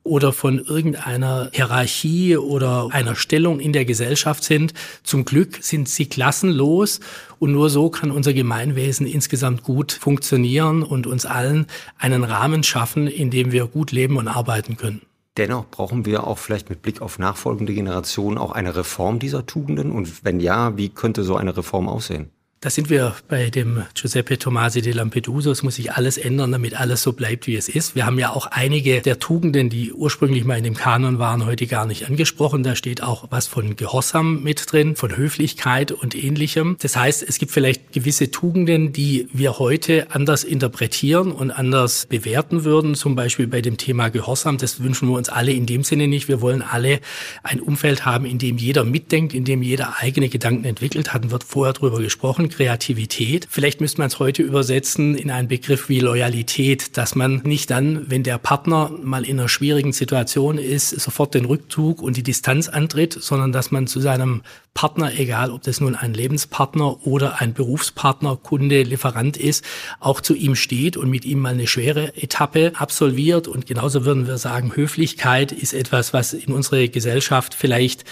oder 0.07 0.33
von 0.33 0.61
irgendeiner 0.61 1.51
Hierarchie 1.53 2.37
oder 2.37 2.89
einer 2.93 3.17
Stellung 3.17 3.59
in 3.59 3.73
der 3.73 3.85
Gesellschaft 3.85 4.45
sind. 4.45 4.73
Zum 5.03 5.25
Glück 5.25 5.59
sind 5.61 5.89
sie 5.89 6.07
klassenlos 6.07 7.01
und 7.39 7.53
nur 7.53 7.69
so 7.71 7.91
kann 7.91 8.13
unser 8.13 8.33
Gemeinwesen 8.33 9.07
insgesamt 9.07 9.65
gut 9.65 9.93
funktionieren 9.93 10.83
und 10.83 11.07
uns 11.07 11.27
allen 11.27 11.67
einen 11.99 12.23
Rahmen 12.23 12.63
schaffen, 12.63 13.09
in 13.09 13.31
dem 13.31 13.53
wir 13.53 13.67
gut 13.67 13.91
leben 13.91 14.17
und 14.17 14.29
arbeiten 14.29 14.77
können. 14.77 15.03
Dennoch 15.37 15.71
brauchen 15.71 16.07
wir 16.07 16.27
auch 16.27 16.39
vielleicht 16.39 16.71
mit 16.71 16.81
Blick 16.83 17.03
auf 17.03 17.19
nachfolgende 17.19 17.75
Generationen 17.75 18.39
auch 18.39 18.53
eine 18.53 18.75
Reform 18.75 19.19
dieser 19.19 19.45
Tugenden. 19.45 19.93
Und 19.93 20.25
wenn 20.25 20.41
ja, 20.41 20.77
wie 20.77 20.89
könnte 20.89 21.25
so 21.25 21.37
eine 21.37 21.57
Reform 21.57 21.89
aussehen? 21.89 22.31
Da 22.67 22.71
sind 22.71 22.91
wir 22.91 23.15
bei 23.29 23.49
dem 23.49 23.85
Giuseppe 23.95 24.39
Tomasi 24.39 24.83
di 24.83 24.91
Lampedusa. 24.91 25.53
Es 25.53 25.63
muss 25.63 25.77
sich 25.77 25.93
alles 25.93 26.19
ändern, 26.19 26.51
damit 26.51 26.75
alles 26.75 27.01
so 27.01 27.13
bleibt, 27.13 27.47
wie 27.47 27.55
es 27.55 27.69
ist. 27.69 27.95
Wir 27.95 28.05
haben 28.07 28.19
ja 28.19 28.33
auch 28.33 28.47
einige 28.47 29.03
der 29.03 29.21
Tugenden, 29.21 29.71
die 29.71 29.93
ursprünglich 29.93 30.43
mal 30.45 30.59
in 30.59 30.65
dem 30.65 30.75
Kanon 30.75 31.21
waren, 31.21 31.47
heute 31.47 31.69
gar 31.69 31.87
nicht 31.87 32.09
angesprochen. 32.09 32.65
Da 32.65 32.75
steht 32.75 33.05
auch 33.05 33.29
was 33.31 33.47
von 33.47 33.77
Gehorsam 33.77 34.43
mit 34.43 34.73
drin, 34.73 34.97
von 34.97 35.17
Höflichkeit 35.17 35.93
und 35.93 36.17
ähnlichem. 36.17 36.77
Das 36.81 36.97
heißt, 36.97 37.23
es 37.23 37.39
gibt 37.39 37.53
vielleicht 37.53 37.93
gewisse 37.93 38.33
Tugenden, 38.33 38.93
die 38.93 39.29
wir 39.33 39.61
heute 39.61 40.09
anders 40.11 40.43
interpretieren 40.43 41.31
und 41.31 41.53
anders 41.53 42.07
bewerten 42.07 42.65
würden. 42.65 42.97
Zum 42.97 43.15
Beispiel 43.15 43.47
bei 43.47 43.61
dem 43.61 43.77
Thema 43.77 44.09
Gehorsam. 44.09 44.59
Das 44.59 44.83
wünschen 44.83 45.09
wir 45.09 45.15
uns 45.15 45.29
alle 45.29 45.53
in 45.53 45.67
dem 45.67 45.85
Sinne 45.85 46.09
nicht. 46.09 46.27
Wir 46.27 46.41
wollen 46.41 46.63
alle 46.63 46.99
ein 47.45 47.61
Umfeld 47.61 48.05
haben, 48.05 48.25
in 48.25 48.39
dem 48.39 48.59
jeder 48.59 48.83
mitdenkt, 48.83 49.35
in 49.35 49.45
dem 49.45 49.63
jeder 49.63 49.99
eigene 50.01 50.29
Gedanken 50.29 50.65
entwickelt. 50.65 51.15
Hatten 51.15 51.31
wir 51.31 51.39
vorher 51.47 51.73
drüber 51.73 52.01
gesprochen 52.01 52.51
Kreativität. 52.57 53.47
Vielleicht 53.51 53.83
müsste 53.83 53.99
man 53.99 54.09
es 54.09 54.19
heute 54.19 54.43
übersetzen 54.43 55.15
in 55.15 55.31
einen 55.31 55.47
Begriff 55.47 55.91
wie 55.91 56.01
Loyalität, 56.01 56.97
dass 56.97 57.15
man 57.15 57.43
nicht 57.45 57.71
dann, 57.71 58.11
wenn 58.11 58.23
der 58.23 58.39
Partner 58.39 58.91
mal 59.03 59.27
in 59.27 59.39
einer 59.39 59.51
schwierigen 59.51 59.93
Situation 59.93 60.57
ist, 60.57 60.89
sofort 60.89 61.35
den 61.35 61.45
Rückzug 61.45 62.01
und 62.01 62.17
die 62.17 62.23
Distanz 62.23 62.69
antritt, 62.69 63.13
sondern 63.13 63.53
dass 63.53 63.71
man 63.71 63.87
zu 63.87 64.01
seinem 64.01 64.41
Partner, 64.73 65.13
egal 65.19 65.51
ob 65.51 65.63
das 65.65 65.81
nun 65.81 65.95
ein 65.95 66.15
Lebenspartner 66.15 67.07
oder 67.07 67.41
ein 67.41 67.53
Berufspartner, 67.53 68.37
Kunde, 68.37 68.83
Lieferant 68.83 69.37
ist, 69.37 69.63
auch 70.01 70.23
zu 70.23 70.35
ihm 70.35 70.55
steht 70.55 70.97
und 70.97 71.11
mit 71.11 71.27
ihm 71.27 71.41
mal 71.41 71.53
eine 71.53 71.67
schwere 71.67 72.17
Etappe 72.17 72.73
absolviert. 72.75 73.49
Und 73.49 73.67
genauso 73.67 74.07
würden 74.07 74.27
wir 74.27 74.39
sagen, 74.39 74.75
Höflichkeit 74.75 75.53
ist 75.53 75.75
etwas, 75.75 76.15
was 76.15 76.33
in 76.33 76.55
unsere 76.55 76.89
Gesellschaft 76.89 77.55
vielleicht 77.55 78.05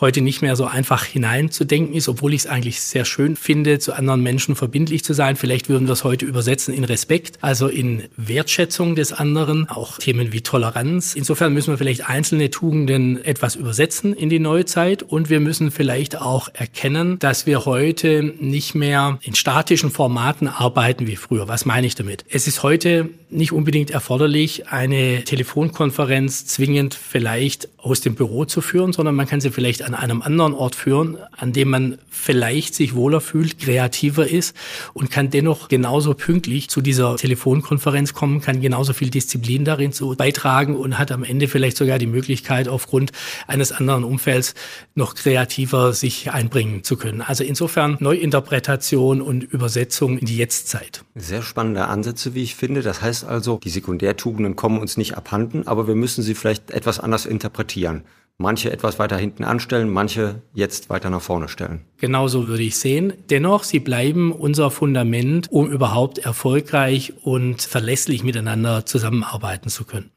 heute 0.00 0.20
nicht 0.20 0.42
mehr 0.42 0.56
so 0.56 0.66
einfach 0.66 1.04
hineinzudenken 1.04 1.94
ist, 1.94 2.08
obwohl 2.08 2.34
ich 2.34 2.42
es 2.42 2.46
eigentlich 2.46 2.80
sehr 2.80 3.04
schön 3.04 3.36
finde, 3.36 3.78
zu 3.78 3.92
anderen 3.92 4.22
Menschen 4.22 4.56
verbindlich 4.56 5.04
zu 5.04 5.12
sein. 5.12 5.36
Vielleicht 5.36 5.68
würden 5.68 5.86
wir 5.88 5.92
es 5.92 6.04
heute 6.04 6.24
übersetzen 6.24 6.74
in 6.74 6.84
Respekt, 6.84 7.38
also 7.40 7.68
in 7.68 8.04
Wertschätzung 8.16 8.94
des 8.94 9.12
anderen, 9.12 9.68
auch 9.68 9.98
Themen 9.98 10.32
wie 10.32 10.40
Toleranz. 10.40 11.14
Insofern 11.14 11.52
müssen 11.52 11.72
wir 11.72 11.78
vielleicht 11.78 12.08
einzelne 12.08 12.50
Tugenden 12.50 13.22
etwas 13.24 13.56
übersetzen 13.56 14.14
in 14.14 14.28
die 14.28 14.38
Neuzeit 14.38 15.02
und 15.02 15.30
wir 15.30 15.40
müssen 15.40 15.70
vielleicht 15.70 16.20
auch 16.20 16.48
erkennen, 16.52 17.18
dass 17.18 17.46
wir 17.46 17.64
heute 17.64 18.34
nicht 18.40 18.74
mehr 18.74 19.18
in 19.22 19.34
statischen 19.34 19.90
Formaten 19.90 20.48
arbeiten 20.48 21.06
wie 21.06 21.16
früher. 21.16 21.48
Was 21.48 21.64
meine 21.64 21.86
ich 21.86 21.94
damit? 21.94 22.24
Es 22.28 22.46
ist 22.46 22.62
heute 22.62 23.10
nicht 23.30 23.52
unbedingt 23.52 23.90
erforderlich, 23.90 24.68
eine 24.68 25.24
Telefonkonferenz 25.24 26.46
zwingend 26.46 26.94
vielleicht 26.94 27.68
aus 27.78 28.00
dem 28.00 28.14
Büro 28.14 28.44
zu 28.44 28.60
führen, 28.60 28.92
sondern 28.92 29.14
man 29.14 29.26
kann 29.26 29.40
sie 29.40 29.50
vielleicht 29.50 29.82
an 29.94 30.10
einem 30.10 30.22
anderen 30.22 30.54
Ort 30.54 30.74
führen, 30.74 31.18
an 31.36 31.52
dem 31.52 31.70
man 31.70 31.98
vielleicht 32.08 32.74
sich 32.74 32.94
wohler 32.94 33.20
fühlt, 33.20 33.58
kreativer 33.58 34.28
ist 34.28 34.54
und 34.92 35.10
kann 35.10 35.30
dennoch 35.30 35.68
genauso 35.68 36.14
pünktlich 36.14 36.68
zu 36.68 36.80
dieser 36.80 37.16
Telefonkonferenz 37.16 38.12
kommen, 38.12 38.40
kann 38.40 38.60
genauso 38.60 38.92
viel 38.92 39.10
Disziplin 39.10 39.64
darin 39.64 39.92
zu 39.92 40.14
beitragen 40.16 40.76
und 40.76 40.98
hat 40.98 41.12
am 41.12 41.24
Ende 41.24 41.48
vielleicht 41.48 41.76
sogar 41.76 41.98
die 41.98 42.06
Möglichkeit, 42.06 42.68
aufgrund 42.68 43.12
eines 43.46 43.72
anderen 43.72 44.04
Umfelds 44.04 44.54
noch 44.94 45.14
kreativer 45.14 45.92
sich 45.92 46.30
einbringen 46.30 46.84
zu 46.84 46.96
können. 46.96 47.22
Also 47.22 47.44
insofern 47.44 47.96
Neuinterpretation 48.00 49.22
und 49.22 49.44
Übersetzung 49.44 50.18
in 50.18 50.26
die 50.26 50.36
Jetztzeit. 50.36 51.04
Sehr 51.14 51.42
spannende 51.42 51.86
Ansätze, 51.86 52.34
wie 52.34 52.42
ich 52.42 52.54
finde. 52.54 52.82
Das 52.82 53.02
heißt 53.02 53.24
also, 53.24 53.58
die 53.62 53.70
Sekundärtugenden 53.70 54.56
kommen 54.56 54.78
uns 54.78 54.96
nicht 54.96 55.16
abhanden, 55.16 55.66
aber 55.66 55.86
wir 55.86 55.94
müssen 55.94 56.22
sie 56.22 56.34
vielleicht 56.34 56.70
etwas 56.70 57.00
anders 57.00 57.26
interpretieren 57.26 58.04
manche 58.40 58.72
etwas 58.72 58.98
weiter 58.98 59.16
hinten 59.16 59.44
anstellen, 59.44 59.90
manche 59.90 60.42
jetzt 60.54 60.90
weiter 60.90 61.10
nach 61.10 61.20
vorne 61.20 61.48
stellen. 61.48 61.82
Genauso 61.98 62.48
würde 62.48 62.62
ich 62.62 62.78
sehen. 62.78 63.12
Dennoch, 63.28 63.64
sie 63.64 63.80
bleiben 63.80 64.32
unser 64.32 64.70
Fundament, 64.70 65.46
um 65.50 65.70
überhaupt 65.70 66.18
erfolgreich 66.18 67.12
und 67.22 67.62
verlässlich 67.62 68.24
miteinander 68.24 68.86
zusammenarbeiten 68.86 69.68
zu 69.68 69.84
können. 69.84 70.10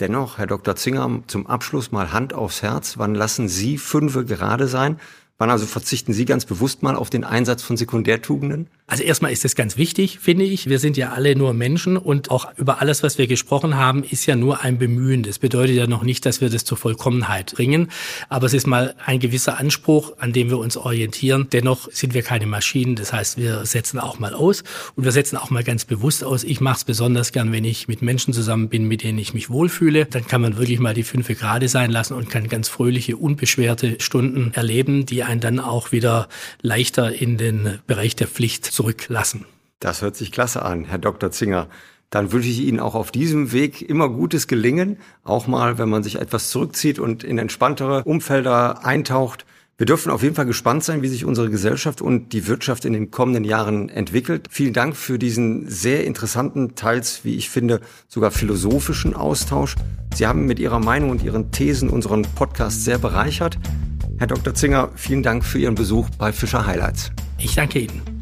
Dennoch, 0.00 0.38
Herr 0.38 0.46
Dr. 0.46 0.76
Zinger, 0.76 1.22
zum 1.26 1.46
Abschluss 1.46 1.92
mal 1.92 2.12
Hand 2.12 2.32
aufs 2.32 2.62
Herz. 2.62 2.96
Wann 2.96 3.14
lassen 3.14 3.48
Sie 3.48 3.76
Fünfe 3.76 4.24
gerade 4.24 4.66
sein? 4.66 4.98
Wann 5.36 5.50
also 5.50 5.66
verzichten 5.66 6.14
Sie 6.14 6.24
ganz 6.24 6.46
bewusst 6.46 6.82
mal 6.82 6.96
auf 6.96 7.10
den 7.10 7.24
Einsatz 7.24 7.62
von 7.62 7.76
Sekundärtugenden? 7.76 8.68
Also 8.90 9.04
erstmal 9.04 9.30
ist 9.30 9.44
es 9.44 9.54
ganz 9.54 9.76
wichtig, 9.76 10.18
finde 10.18 10.44
ich. 10.44 10.68
Wir 10.68 10.80
sind 10.80 10.96
ja 10.96 11.12
alle 11.12 11.36
nur 11.36 11.54
Menschen 11.54 11.96
und 11.96 12.32
auch 12.32 12.48
über 12.56 12.80
alles, 12.80 13.04
was 13.04 13.18
wir 13.18 13.28
gesprochen 13.28 13.76
haben, 13.76 14.02
ist 14.02 14.26
ja 14.26 14.34
nur 14.34 14.62
ein 14.62 14.78
Bemühen. 14.78 15.22
Das 15.22 15.38
bedeutet 15.38 15.76
ja 15.76 15.86
noch 15.86 16.02
nicht, 16.02 16.26
dass 16.26 16.40
wir 16.40 16.50
das 16.50 16.64
zur 16.64 16.76
Vollkommenheit 16.76 17.52
bringen. 17.54 17.88
Aber 18.28 18.46
es 18.46 18.52
ist 18.52 18.66
mal 18.66 18.96
ein 19.06 19.20
gewisser 19.20 19.58
Anspruch, 19.58 20.14
an 20.18 20.32
dem 20.32 20.50
wir 20.50 20.58
uns 20.58 20.76
orientieren. 20.76 21.46
Dennoch 21.52 21.88
sind 21.92 22.14
wir 22.14 22.22
keine 22.22 22.46
Maschinen. 22.46 22.96
Das 22.96 23.12
heißt, 23.12 23.38
wir 23.38 23.64
setzen 23.64 24.00
auch 24.00 24.18
mal 24.18 24.34
aus 24.34 24.64
und 24.96 25.04
wir 25.04 25.12
setzen 25.12 25.36
auch 25.36 25.50
mal 25.50 25.62
ganz 25.62 25.84
bewusst 25.84 26.24
aus. 26.24 26.42
Ich 26.42 26.60
mache 26.60 26.78
es 26.78 26.84
besonders 26.84 27.30
gern, 27.30 27.52
wenn 27.52 27.64
ich 27.64 27.86
mit 27.86 28.02
Menschen 28.02 28.34
zusammen 28.34 28.70
bin, 28.70 28.88
mit 28.88 29.04
denen 29.04 29.20
ich 29.20 29.34
mich 29.34 29.50
wohlfühle. 29.50 30.06
Dann 30.06 30.26
kann 30.26 30.40
man 30.40 30.56
wirklich 30.56 30.80
mal 30.80 30.94
die 30.94 31.04
fünfe 31.04 31.36
gerade 31.36 31.68
sein 31.68 31.92
lassen 31.92 32.14
und 32.14 32.28
kann 32.28 32.48
ganz 32.48 32.68
fröhliche, 32.68 33.16
unbeschwerte 33.16 33.98
Stunden 34.00 34.50
erleben, 34.52 35.06
die 35.06 35.22
einen 35.22 35.40
dann 35.40 35.60
auch 35.60 35.92
wieder 35.92 36.28
leichter 36.60 37.14
in 37.14 37.36
den 37.36 37.78
Bereich 37.86 38.16
der 38.16 38.26
Pflicht 38.26 38.64
zurücklassen. 38.80 39.44
Das 39.78 40.00
hört 40.00 40.16
sich 40.16 40.32
klasse 40.32 40.62
an, 40.62 40.86
Herr 40.86 40.96
Dr. 40.96 41.30
Zinger. 41.30 41.68
Dann 42.08 42.32
wünsche 42.32 42.48
ich 42.48 42.60
Ihnen 42.60 42.80
auch 42.80 42.94
auf 42.94 43.10
diesem 43.10 43.52
Weg 43.52 43.82
immer 43.82 44.08
gutes 44.08 44.46
Gelingen, 44.46 44.96
auch 45.22 45.46
mal, 45.46 45.76
wenn 45.76 45.90
man 45.90 46.02
sich 46.02 46.16
etwas 46.16 46.48
zurückzieht 46.48 46.98
und 46.98 47.22
in 47.22 47.36
entspanntere 47.36 48.02
Umfelder 48.04 48.86
eintaucht. 48.86 49.44
Wir 49.76 49.84
dürfen 49.84 50.10
auf 50.10 50.22
jeden 50.22 50.34
Fall 50.34 50.46
gespannt 50.46 50.82
sein, 50.82 51.02
wie 51.02 51.08
sich 51.08 51.26
unsere 51.26 51.50
Gesellschaft 51.50 52.00
und 52.00 52.32
die 52.32 52.46
Wirtschaft 52.46 52.86
in 52.86 52.94
den 52.94 53.10
kommenden 53.10 53.44
Jahren 53.44 53.90
entwickelt. 53.90 54.46
Vielen 54.50 54.72
Dank 54.72 54.96
für 54.96 55.18
diesen 55.18 55.68
sehr 55.68 56.06
interessanten, 56.06 56.74
teils, 56.74 57.20
wie 57.24 57.36
ich 57.36 57.50
finde, 57.50 57.82
sogar 58.08 58.30
philosophischen 58.30 59.14
Austausch. 59.14 59.76
Sie 60.14 60.26
haben 60.26 60.46
mit 60.46 60.58
Ihrer 60.58 60.80
Meinung 60.80 61.10
und 61.10 61.22
Ihren 61.22 61.50
Thesen 61.52 61.90
unseren 61.90 62.22
Podcast 62.34 62.82
sehr 62.82 62.96
bereichert. 62.96 63.58
Herr 64.16 64.26
Dr. 64.26 64.54
Zinger, 64.54 64.88
vielen 64.94 65.22
Dank 65.22 65.44
für 65.44 65.58
Ihren 65.58 65.74
Besuch 65.74 66.08
bei 66.18 66.32
Fischer 66.32 66.64
Highlights. 66.66 67.10
Ich 67.38 67.54
danke 67.54 67.80
Ihnen. 67.80 68.19